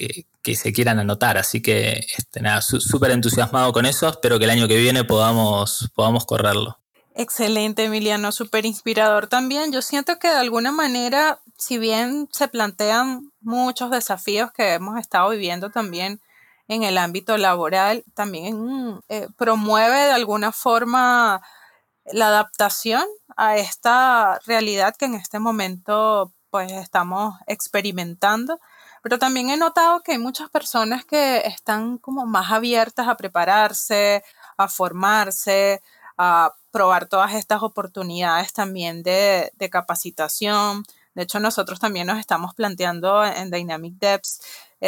se 0.54 0.72
quieran 0.72 0.98
anotar. 0.98 1.38
Así 1.38 1.60
que 1.60 2.04
este, 2.16 2.40
nada, 2.40 2.60
súper 2.62 3.10
entusiasmado 3.10 3.72
con 3.72 3.86
eso. 3.86 4.08
Espero 4.08 4.38
que 4.38 4.44
el 4.44 4.50
año 4.50 4.68
que 4.68 4.76
viene 4.76 5.04
podamos, 5.04 5.90
podamos 5.94 6.24
correrlo. 6.26 6.78
Excelente, 7.14 7.84
Emiliano, 7.84 8.32
súper 8.32 8.64
inspirador 8.64 9.26
también. 9.26 9.72
Yo 9.72 9.82
siento 9.82 10.18
que 10.18 10.28
de 10.28 10.36
alguna 10.36 10.72
manera, 10.72 11.40
si 11.58 11.78
bien 11.78 12.28
se 12.32 12.48
plantean 12.48 13.30
muchos 13.40 13.90
desafíos 13.90 14.50
que 14.52 14.74
hemos 14.74 14.98
estado 14.98 15.28
viviendo 15.30 15.70
también 15.70 16.20
en 16.68 16.84
el 16.84 16.96
ámbito 16.96 17.36
laboral, 17.36 18.04
también 18.14 19.00
eh, 19.08 19.28
promueve 19.36 19.96
de 19.96 20.12
alguna 20.12 20.52
forma 20.52 21.42
la 22.06 22.28
adaptación 22.28 23.04
a 23.36 23.56
esta 23.56 24.38
realidad 24.46 24.96
que 24.96 25.06
en 25.06 25.14
este 25.14 25.38
momento 25.38 26.32
pues 26.50 26.70
estamos 26.72 27.34
experimentando. 27.46 28.60
Pero 29.02 29.18
también 29.18 29.50
he 29.50 29.56
notado 29.56 30.02
que 30.02 30.12
hay 30.12 30.18
muchas 30.18 30.50
personas 30.50 31.04
que 31.04 31.38
están 31.38 31.98
como 31.98 32.26
más 32.26 32.52
abiertas 32.52 33.08
a 33.08 33.16
prepararse, 33.16 34.22
a 34.56 34.68
formarse, 34.68 35.82
a 36.18 36.54
probar 36.70 37.06
todas 37.06 37.34
estas 37.34 37.62
oportunidades 37.62 38.52
también 38.52 39.02
de, 39.02 39.50
de 39.56 39.70
capacitación. 39.70 40.84
De 41.14 41.22
hecho, 41.24 41.40
nosotros 41.40 41.80
también 41.80 42.06
nos 42.06 42.18
estamos 42.18 42.54
planteando 42.54 43.24
en 43.24 43.50
Dynamic 43.50 43.94
eh, 44.02 44.20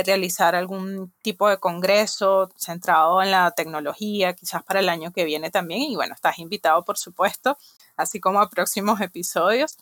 realizar 0.02 0.54
algún 0.54 1.12
tipo 1.22 1.48
de 1.48 1.59
congreso 1.59 2.50
centrado 2.57 3.22
en 3.22 3.30
la 3.30 3.52
tecnología, 3.52 4.35
quizás 4.35 4.62
para 4.64 4.80
el 4.80 4.88
año 4.88 5.12
que 5.12 5.24
viene 5.24 5.50
también. 5.50 5.83
Y 5.83 5.94
bueno, 5.94 6.14
estás 6.14 6.38
invitado, 6.38 6.85
por 6.85 6.98
supuesto, 6.98 7.57
así 7.96 8.20
como 8.20 8.40
a 8.40 8.50
próximos 8.50 9.00
episodios, 9.00 9.76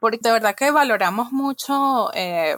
porque 0.00 0.18
de 0.22 0.32
verdad 0.32 0.54
que 0.54 0.70
valoramos 0.70 1.32
mucho 1.32 2.10
eh, 2.14 2.56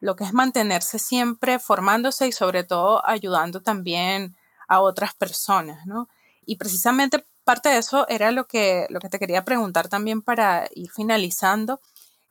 lo 0.00 0.16
que 0.16 0.24
es 0.24 0.32
mantenerse 0.32 0.98
siempre 0.98 1.58
formándose 1.58 2.26
y 2.26 2.32
sobre 2.32 2.64
todo 2.64 3.06
ayudando 3.06 3.60
también 3.62 4.36
a 4.68 4.80
otras 4.80 5.14
personas, 5.14 5.86
¿no? 5.86 6.08
Y 6.44 6.56
precisamente 6.56 7.24
parte 7.44 7.68
de 7.68 7.78
eso 7.78 8.08
era 8.08 8.32
lo 8.32 8.46
que, 8.46 8.86
lo 8.90 8.98
que 8.98 9.08
te 9.08 9.20
quería 9.20 9.44
preguntar 9.44 9.88
también 9.88 10.20
para 10.20 10.68
ir 10.74 10.90
finalizando 10.90 11.80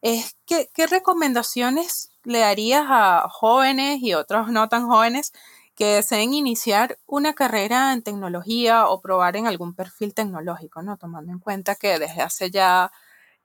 es 0.06 0.38
que, 0.46 0.70
qué 0.72 0.86
recomendaciones 0.86 2.12
le 2.26 2.40
darías 2.40 2.86
a 2.88 3.28
jóvenes 3.28 4.04
y 4.04 4.14
otros 4.14 4.50
no 4.50 4.70
tan 4.70 4.86
jóvenes 4.88 5.34
que 5.76 5.96
deseen 5.96 6.36
iniciar 6.36 7.00
una 7.08 7.34
carrera 7.34 7.92
en 7.92 8.04
tecnología 8.04 8.88
o 8.88 9.02
probar 9.02 9.36
en 9.36 9.48
algún 9.48 9.74
perfil 9.74 10.14
tecnológico, 10.14 10.84
¿no? 10.84 10.98
Tomando 10.98 11.32
en 11.32 11.40
cuenta 11.40 11.74
que 11.74 11.98
desde 11.98 12.22
hace 12.22 12.52
ya 12.52 12.92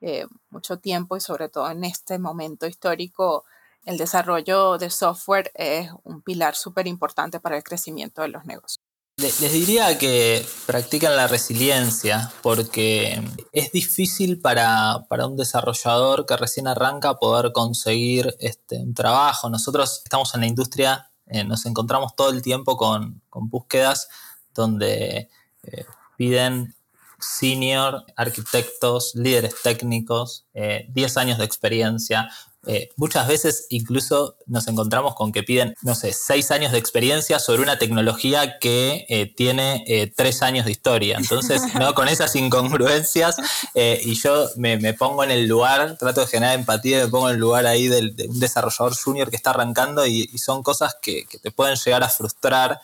eh, 0.02 0.26
mucho 0.50 0.78
tiempo 0.78 1.16
y 1.16 1.20
sobre 1.22 1.48
todo 1.48 1.70
en 1.70 1.82
este 1.84 2.18
momento 2.18 2.66
histórico, 2.66 3.46
el 3.86 3.96
desarrollo 3.96 4.76
de 4.76 4.90
software 4.90 5.50
es 5.54 5.90
un 6.04 6.20
pilar 6.20 6.54
súper 6.56 6.86
importante 6.86 7.40
para 7.40 7.56
el 7.56 7.64
crecimiento 7.64 8.20
de 8.20 8.28
los 8.28 8.44
negocios. 8.44 8.89
Les 9.20 9.52
diría 9.52 9.98
que 9.98 10.46
practiquen 10.64 11.14
la 11.14 11.26
resiliencia 11.26 12.32
porque 12.40 13.22
es 13.52 13.70
difícil 13.70 14.40
para, 14.40 15.04
un 15.10 15.36
desarrollador 15.36 16.24
que 16.24 16.38
recién 16.38 16.66
arranca 16.66 17.18
poder 17.18 17.52
conseguir 17.52 18.34
este, 18.40 18.78
un 18.78 18.94
trabajo. 18.94 19.50
Nosotros 19.50 20.00
estamos 20.02 20.34
en 20.34 20.40
la 20.40 20.46
industria, 20.46 21.10
eh, 21.26 21.44
nos 21.44 21.66
encontramos 21.66 22.16
todo 22.16 22.30
el 22.30 22.40
tiempo 22.40 22.78
con, 22.78 23.20
búsquedas 23.30 24.08
donde 24.54 25.28
eh, 25.64 25.84
piden 26.16 26.74
senior, 27.18 28.06
arquitectos, 28.16 29.14
líderes 29.14 29.54
técnicos, 29.62 30.46
10 30.54 31.16
eh, 31.16 31.20
años 31.20 31.36
de 31.36 31.44
experiencia. 31.44 32.30
Eh, 32.66 32.90
muchas 32.96 33.26
veces 33.26 33.66
incluso 33.70 34.36
nos 34.46 34.68
encontramos 34.68 35.14
con 35.14 35.32
que 35.32 35.42
piden, 35.42 35.74
no 35.80 35.94
sé, 35.94 36.12
seis 36.12 36.50
años 36.50 36.72
de 36.72 36.78
experiencia 36.78 37.38
sobre 37.38 37.62
una 37.62 37.78
tecnología 37.78 38.58
que 38.58 39.06
eh, 39.08 39.32
tiene 39.34 39.82
eh, 39.86 40.12
tres 40.14 40.42
años 40.42 40.66
de 40.66 40.72
historia. 40.72 41.16
Entonces, 41.18 41.62
¿no? 41.74 41.94
con 41.94 42.08
esas 42.08 42.36
incongruencias, 42.36 43.36
y 43.74 44.14
yo 44.14 44.48
me, 44.56 44.92
pongo 44.94 45.24
en 45.24 45.30
el 45.30 45.46
lugar, 45.46 45.96
trato 45.96 46.20
de 46.20 46.26
generar 46.26 46.58
empatía, 46.58 47.04
me 47.04 47.08
pongo 47.08 47.28
en 47.28 47.36
el 47.36 47.40
lugar 47.40 47.66
ahí 47.66 47.88
de 47.88 48.28
un 48.28 48.40
desarrollador 48.40 48.94
junior 48.94 49.30
que 49.30 49.36
está 49.36 49.50
arrancando 49.50 50.06
y, 50.06 50.26
son 50.38 50.62
cosas 50.62 50.96
que, 51.00 51.26
te 51.42 51.50
pueden 51.50 51.76
llegar 51.76 52.02
a 52.02 52.08
frustrar. 52.08 52.80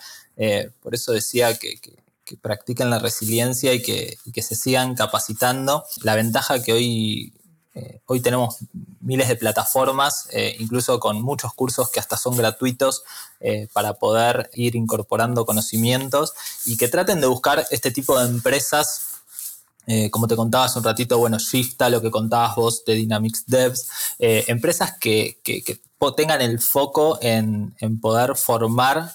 por 0.83 0.95
eso 0.95 1.13
decía 1.13 1.59
que, 1.59 1.79
practiquen 2.41 2.91
la 2.91 2.99
resiliencia 2.99 3.73
y 3.73 3.83
que, 3.83 4.19
y 4.25 4.33
que, 4.33 4.43
se 4.43 4.55
sigan 4.55 4.95
capacitando. 4.95 5.85
La 6.03 6.15
ventaja 6.15 6.63
que 6.63 6.73
hoy 6.73 7.33
eh, 7.77 8.01
hoy 8.07 8.21
tenemos 8.21 8.57
miles 9.01 9.29
de 9.29 9.37
plataformas, 9.37 10.29
eh, 10.33 10.57
incluso 10.61 10.99
con 10.99 11.21
muchos 11.21 11.53
cursos 11.53 11.91
que 11.91 12.01
hasta 12.01 12.17
son 12.17 12.35
gratuitos 12.35 13.03
eh, 13.39 13.69
para 13.75 13.93
poder 13.95 14.51
ir 14.55 14.77
incorporando 14.77 15.45
conocimientos 15.45 16.33
y 16.65 16.79
que 16.79 16.89
traten 16.89 17.21
de 17.21 17.27
buscar 17.27 17.67
este 17.71 17.91
tipo 17.91 18.19
de 18.19 18.29
empresas. 18.29 19.03
como 20.11 20.27
te 20.27 20.35
contaba 20.35 20.65
hace 20.65 20.79
un 20.79 20.85
ratito, 20.85 21.17
bueno, 21.19 21.39
Shifta, 21.39 21.89
lo 21.91 22.01
que 22.01 22.11
contabas 22.11 22.57
vos 22.57 22.85
de 22.85 22.95
Dynamics 22.95 23.45
Devs, 23.47 23.89
empresas 24.19 24.95
que, 24.99 25.39
tengan 26.17 26.41
el 26.43 26.59
foco 26.59 27.19
en, 27.23 27.73
poder 28.01 28.35
formar 28.35 29.15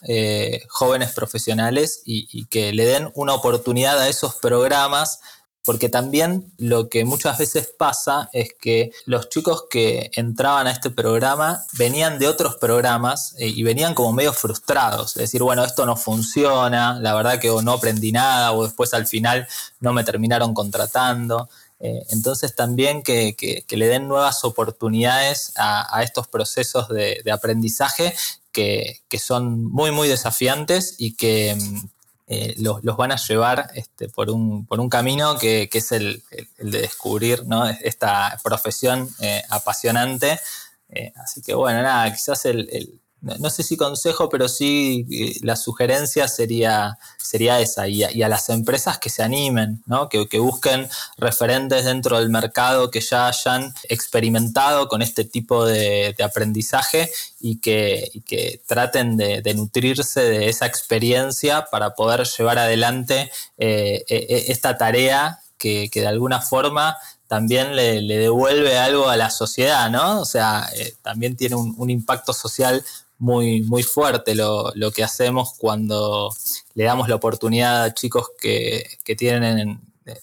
jóvenes 0.70 1.12
profesionales 1.12 2.04
y, 2.06 2.46
que 2.46 2.72
le 2.72 2.86
den 2.86 3.12
una 3.16 3.34
oportunidad 3.34 4.00
a 4.00 4.08
esos 4.08 4.36
programas 4.36 5.20
porque 5.64 5.90
también 5.90 6.52
lo 6.58 6.90
que 6.90 7.06
muchas 7.06 7.38
veces 7.38 7.72
pasa 7.78 8.30
es 8.34 8.54
que 8.60 8.92
los 9.06 9.30
chicos 9.30 9.66
que 9.70 10.10
entraban 10.16 10.68
a 10.68 10.72
este 10.72 10.90
programa 10.90 11.64
venían 11.74 12.18
de 12.18 12.28
otros 12.28 12.56
programas 12.56 13.36
eh, 13.38 13.48
y 13.48 13.62
venían 13.64 13.94
como 13.94 14.12
medio 14.12 14.34
frustrados, 14.34 15.16
es 15.16 15.22
decir, 15.22 15.44
bueno, 15.44 15.64
esto 15.64 15.86
no 15.86 15.96
funciona, 15.96 17.00
la 17.00 17.14
verdad 17.14 17.40
que 17.40 17.52
o 17.52 17.62
no 17.62 17.74
aprendí 17.74 18.12
nada 18.12 18.54
o 18.54 18.64
después 18.64 18.94
al 18.94 19.06
final 19.06 19.48
no 19.80 19.94
me 19.94 20.04
terminaron 20.04 20.54
contratando. 20.54 21.50
Eh, 21.80 22.06
entonces 22.10 22.56
también 22.56 23.02
que, 23.02 23.36
le 23.70 23.88
den 23.88 24.08
nuevas 24.08 24.44
oportunidades 24.44 25.52
a, 25.56 26.04
estos 26.04 26.28
procesos 26.28 26.88
de, 26.90 27.24
aprendizaje 27.32 28.14
que, 28.52 29.02
que, 29.10 29.18
son 29.18 29.66
muy, 29.66 29.90
muy 29.92 30.08
desafiantes 30.08 30.96
y 31.00 31.14
que, 31.14 31.56
mm, 31.56 31.88
eh, 32.34 32.56
los, 32.60 32.82
van 32.96 33.12
a 33.12 33.18
llevar 33.18 33.72
este, 33.76 34.08
por, 34.08 34.30
un, 34.30 34.66
por, 34.66 34.80
un, 34.80 34.88
camino 34.88 35.38
que, 35.38 35.68
es 35.70 35.92
el, 35.92 36.24
de 36.60 36.80
descubrir 36.80 37.44
esta 37.82 38.40
profesión 38.42 39.10
eh, 39.20 39.44
apasionante. 39.50 40.40
Eh, 40.88 41.12
así 41.18 41.42
que 41.42 41.54
bueno, 41.54 41.82
nada, 41.82 42.10
quizás 42.14 42.46
el, 42.46 43.02
no 43.22 43.50
sé 43.50 43.64
si 43.64 43.78
consejo, 43.78 44.30
pero 44.30 44.50
sí 44.50 45.06
eh, 45.12 45.40
la 45.44 45.56
sugerencia 45.56 46.28
sería, 46.28 46.98
sería 47.18 47.60
esa, 47.60 47.88
y 47.88 48.04
a, 48.04 48.28
las 48.28 48.50
empresas 48.50 48.98
que 48.98 49.10
se 49.10 49.22
animen, 49.22 49.84
¿no? 49.86 50.10
que, 50.10 50.40
busquen 50.40 50.90
referentes 51.18 51.86
dentro 51.86 52.20
del 52.20 52.30
mercado 52.30 52.90
que 52.90 53.00
ya 53.00 53.28
hayan 53.28 53.74
experimentado 53.90 54.88
con 54.88 55.02
este 55.02 55.24
tipo 55.24 55.66
de, 55.66 56.16
aprendizaje 56.24 57.12
y 57.40 57.60
que, 57.60 58.24
que 58.26 58.62
traten 58.66 59.18
de, 59.18 59.54
nutrirse 59.54 60.22
de 60.22 60.50
esa 60.50 60.66
experiencia 60.66 61.68
para 61.72 61.94
poder 61.94 62.26
llevar 62.26 62.58
adelante 62.58 63.32
eh, 63.58 64.04
e, 64.08 64.16
e, 64.16 64.52
esta 64.52 64.78
tarea 64.78 65.40
que, 65.62 65.90
de 65.94 66.08
alguna 66.08 66.42
forma 66.42 66.98
también 67.28 67.76
le, 67.76 68.02
devuelve 68.02 68.78
algo 68.78 69.08
a 69.08 69.16
la 69.16 69.30
sociedad, 69.30 69.90
¿no? 69.90 70.20
O 70.20 70.26
sea, 70.26 70.68
eh, 70.76 70.96
también 71.02 71.38
tiene 71.38 71.56
un, 71.56 71.74
un, 71.78 71.90
impacto 71.90 72.34
social 72.34 72.84
muy, 73.22 73.62
muy 73.62 73.84
fuerte 73.84 74.34
lo, 74.34 74.74
que 74.94 75.04
hacemos 75.04 75.54
cuando 75.60 76.34
le 76.74 76.84
damos 76.86 77.08
la 77.08 77.16
oportunidad 77.16 77.84
a 77.84 77.94
chicos 77.94 78.32
que, 78.40 78.98
tienen 79.16 79.80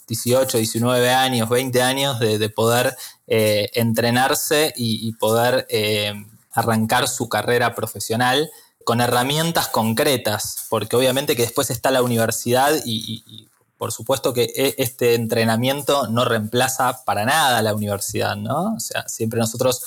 18, 0.08 0.58
19 0.58 1.10
años, 1.10 1.48
20 1.48 1.80
años 1.80 2.18
de, 2.18 2.50
poder 2.50 2.96
eh, 3.28 3.70
entrenarse 3.74 4.74
y, 4.76 5.12
poder 5.12 5.66
eh, 5.70 6.12
arrancar 6.52 7.06
su 7.06 7.28
carrera 7.28 7.76
profesional 7.76 8.50
con 8.82 9.00
herramientas 9.00 9.68
concretas, 9.68 10.66
porque 10.68 10.96
obviamente 10.96 11.36
que 11.36 11.42
después 11.42 11.70
está 11.70 11.92
la 11.92 12.02
universidad 12.02 12.74
y, 12.84 13.22
y, 13.26 13.48
por 13.76 13.92
supuesto 13.92 14.32
que 14.32 14.50
e, 14.56 14.74
este 14.78 15.14
entrenamiento 15.14 16.08
no 16.08 16.24
reemplaza 16.24 17.04
para 17.04 17.24
nada 17.24 17.62
la 17.62 17.74
universidad, 17.74 18.34
¿no? 18.34 18.74
O 18.74 18.80
sea, 18.80 19.08
siempre 19.08 19.38
nosotros 19.38 19.84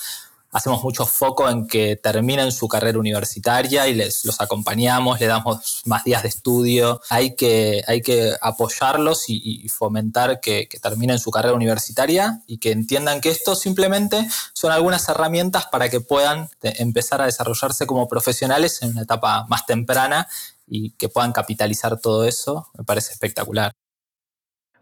hacemos 0.52 0.82
mucho 0.84 1.06
foco 1.06 1.48
en 1.48 1.66
que 1.66 1.96
terminen 1.96 2.52
su 2.52 2.68
carrera 2.68 2.98
universitaria 2.98 3.88
y 3.88 3.94
les 3.94 4.24
los 4.26 4.40
acompañamos, 4.40 5.18
le 5.18 5.26
damos 5.26 5.82
más 5.86 6.04
días 6.04 6.22
de 6.22 6.28
estudio. 6.28 7.00
Hay 7.08 7.34
que, 7.34 7.82
hay 7.86 8.02
que 8.02 8.36
apoyarlos 8.40 9.24
y, 9.28 9.68
fomentar 9.70 10.40
que, 10.40 10.68
terminen 10.82 11.18
su 11.18 11.30
carrera 11.30 11.54
universitaria 11.54 12.42
y 12.46 12.58
que 12.58 12.70
entiendan 12.72 13.20
que 13.20 13.30
esto 13.30 13.54
simplemente 13.54 14.28
son 14.52 14.72
algunas 14.72 15.08
herramientas 15.08 15.66
para 15.66 15.88
que 15.88 16.00
puedan 16.00 16.50
empezar 16.62 17.22
a 17.22 17.26
desarrollarse 17.26 17.86
como 17.86 18.06
profesionales 18.06 18.82
en 18.82 18.90
una 18.90 19.02
etapa 19.02 19.46
más 19.48 19.64
temprana 19.64 20.28
y 20.66 20.90
que 20.92 21.08
puedan 21.08 21.32
capitalizar 21.32 21.98
todo 21.98 22.24
eso. 22.24 22.68
Me 22.76 22.84
parece 22.84 23.12
espectacular. 23.12 23.72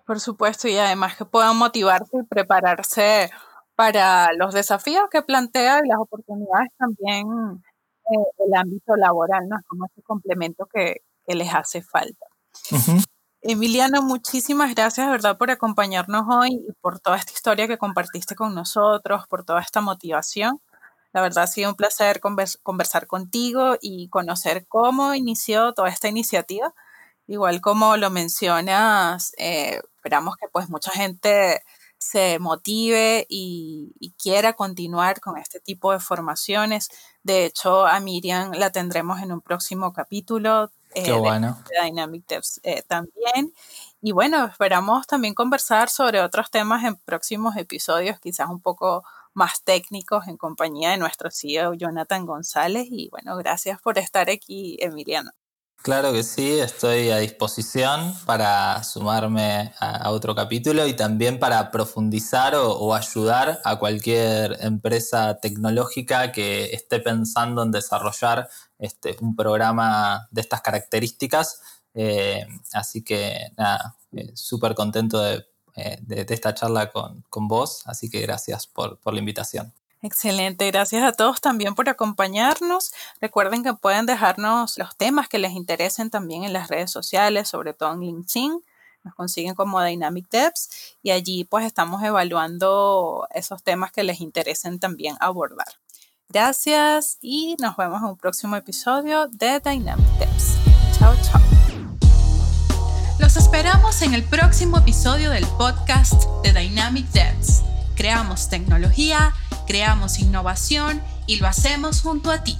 Por 0.04 0.18
supuesto, 0.18 0.66
y 0.66 0.76
además 0.76 1.16
que 1.16 1.24
puedan 1.24 1.56
motivarse 1.56 2.16
y 2.20 2.24
prepararse 2.24 3.30
para 3.80 4.34
los 4.34 4.52
desafíos 4.52 5.04
que 5.10 5.22
plantea 5.22 5.80
y 5.82 5.88
las 5.88 5.98
oportunidades 5.98 6.68
también 6.76 7.62
eh, 8.10 8.44
el 8.46 8.54
ámbito 8.54 8.94
laboral, 8.94 9.48
¿no? 9.48 9.56
Como 9.66 9.86
ese 9.86 10.02
complemento 10.02 10.66
que, 10.66 11.00
les 11.26 11.54
hace 11.54 11.80
falta. 11.80 12.26
Emiliano, 13.40 14.02
muchísimas 14.02 14.74
gracias, 14.74 15.08
¿verdad?, 15.08 15.38
por 15.38 15.50
acompañarnos 15.50 16.24
hoy 16.28 16.62
y 16.68 16.72
por 16.82 17.00
toda 17.00 17.16
esta 17.16 17.32
historia 17.32 17.68
que 17.68 17.78
compartiste 17.78 18.34
con 18.34 18.54
nosotros, 18.54 19.26
por 19.28 19.44
toda 19.46 19.62
esta 19.62 19.80
motivación. 19.80 20.60
La 21.14 21.22
verdad 21.22 21.44
ha 21.44 21.46
sido 21.46 21.70
un 21.70 21.76
placer 21.76 22.20
conversar 22.20 23.06
contigo 23.06 23.78
y 23.80 24.10
conocer 24.10 24.66
cómo 24.68 25.14
inició 25.14 25.72
toda 25.72 25.88
esta 25.88 26.08
iniciativa. 26.08 26.74
Igual 27.28 27.62
como 27.62 27.96
lo 27.96 28.10
mencionas, 28.10 29.32
eh, 29.38 29.80
esperamos 29.96 30.36
que 30.36 30.48
pues 30.52 30.68
mucha 30.68 30.90
gente 30.90 31.62
se 32.00 32.38
motive 32.38 33.26
y, 33.28 34.14
quiera 34.20 34.54
continuar 34.54 35.20
con 35.20 35.36
este 35.38 35.60
tipo 35.60 35.92
de 35.92 36.00
formaciones. 36.00 36.88
De 37.22 37.44
hecho, 37.44 37.86
a 37.86 38.00
Miriam 38.00 38.52
la 38.52 38.70
tendremos 38.70 39.20
en 39.20 39.32
un 39.32 39.40
próximo 39.40 39.92
capítulo 39.92 40.70
eh, 40.94 41.04
de, 41.04 41.54
Dynamic 41.82 42.26
Devs 42.26 42.60
eh, 42.64 42.82
también. 42.86 43.52
Y 44.02 44.12
bueno, 44.12 44.46
esperamos 44.46 45.06
también 45.06 45.34
conversar 45.34 45.90
sobre 45.90 46.22
otros 46.22 46.50
temas 46.50 46.84
en 46.84 46.96
próximos 46.96 47.56
episodios, 47.56 48.18
quizás 48.18 48.48
un 48.48 48.60
poco 48.60 49.04
más 49.34 49.62
técnicos 49.62 50.26
en 50.26 50.36
compañía 50.36 50.90
de 50.90 50.96
nuestro 50.96 51.30
CEO 51.30 51.74
Jonathan 51.74 52.26
González. 52.26 52.86
Y 52.90 53.08
bueno, 53.10 53.36
gracias 53.36 53.80
por 53.80 53.98
estar 53.98 54.30
aquí, 54.30 54.78
Emiliano. 54.80 55.32
Claro 55.82 56.12
que 56.12 56.22
sí, 56.24 56.58
estoy 56.60 57.08
a 57.08 57.16
disposición 57.16 58.14
para 58.26 58.84
sumarme 58.84 59.72
a, 59.80 60.10
otro 60.10 60.34
capítulo 60.34 60.86
y 60.86 60.92
también 60.92 61.38
para 61.38 61.70
profundizar 61.70 62.54
o, 62.54 62.94
ayudar 62.94 63.62
a 63.64 63.78
cualquier 63.78 64.58
empresa 64.60 65.38
tecnológica 65.40 66.32
que 66.32 66.74
esté 66.74 67.00
pensando 67.00 67.62
en 67.62 67.70
desarrollar 67.70 68.50
este, 68.78 69.16
un 69.22 69.34
programa 69.34 70.28
de 70.30 70.42
estas 70.42 70.60
características. 70.60 71.62
Eh, 71.94 72.46
así 72.74 73.02
que 73.02 73.50
nada, 73.56 73.96
eh, 74.12 74.32
súper 74.34 74.74
contento 74.74 75.32
eh, 75.32 75.46
de, 76.02 76.26
esta 76.28 76.52
charla 76.52 76.90
con, 76.90 77.48
vos, 77.48 77.84
así 77.86 78.10
que 78.10 78.20
gracias 78.20 78.66
por 78.66 78.98
la 79.10 79.18
invitación. 79.18 79.72
Excelente, 80.02 80.70
gracias 80.70 81.02
a 81.02 81.12
todos 81.12 81.42
también 81.42 81.74
por 81.74 81.88
acompañarnos. 81.90 82.92
Recuerden 83.20 83.62
que 83.62 83.74
pueden 83.74 84.06
dejarnos 84.06 84.78
los 84.78 84.96
temas 84.96 85.28
que 85.28 85.38
les 85.38 85.52
interesen 85.52 86.08
también 86.08 86.44
en 86.44 86.54
las 86.54 86.68
redes 86.68 86.90
sociales, 86.90 87.48
sobre 87.48 87.74
todo 87.74 87.92
en 87.92 88.00
LinkedIn. 88.00 88.62
Nos 89.02 89.14
consiguen 89.14 89.54
como 89.54 89.82
Dynamic 89.82 90.28
Devs 90.30 90.96
y 91.02 91.10
allí 91.10 91.44
pues 91.44 91.66
estamos 91.66 92.02
evaluando 92.02 93.26
esos 93.34 93.62
temas 93.62 93.92
que 93.92 94.02
les 94.02 94.20
interesen 94.20 94.78
también 94.78 95.16
abordar. 95.20 95.68
Gracias 96.28 97.18
y 97.20 97.56
nos 97.58 97.76
vemos 97.76 98.00
en 98.00 98.08
un 98.08 98.16
próximo 98.16 98.56
episodio 98.56 99.28
de 99.28 99.60
Dynamic 99.60 100.06
Devs. 100.18 100.56
Chao, 100.98 101.14
chao. 101.22 101.40
Los 103.18 103.36
esperamos 103.36 104.00
en 104.00 104.14
el 104.14 104.24
próximo 104.24 104.78
episodio 104.78 105.30
del 105.30 105.46
podcast 105.58 106.24
de 106.42 106.54
Dynamic 106.54 107.06
Devs. 107.08 107.62
Creamos 107.96 108.48
tecnología 108.48 109.34
Creamos 109.70 110.18
innovación 110.18 111.00
y 111.28 111.36
lo 111.36 111.46
hacemos 111.46 112.02
junto 112.02 112.32
a 112.32 112.42
ti. 112.42 112.58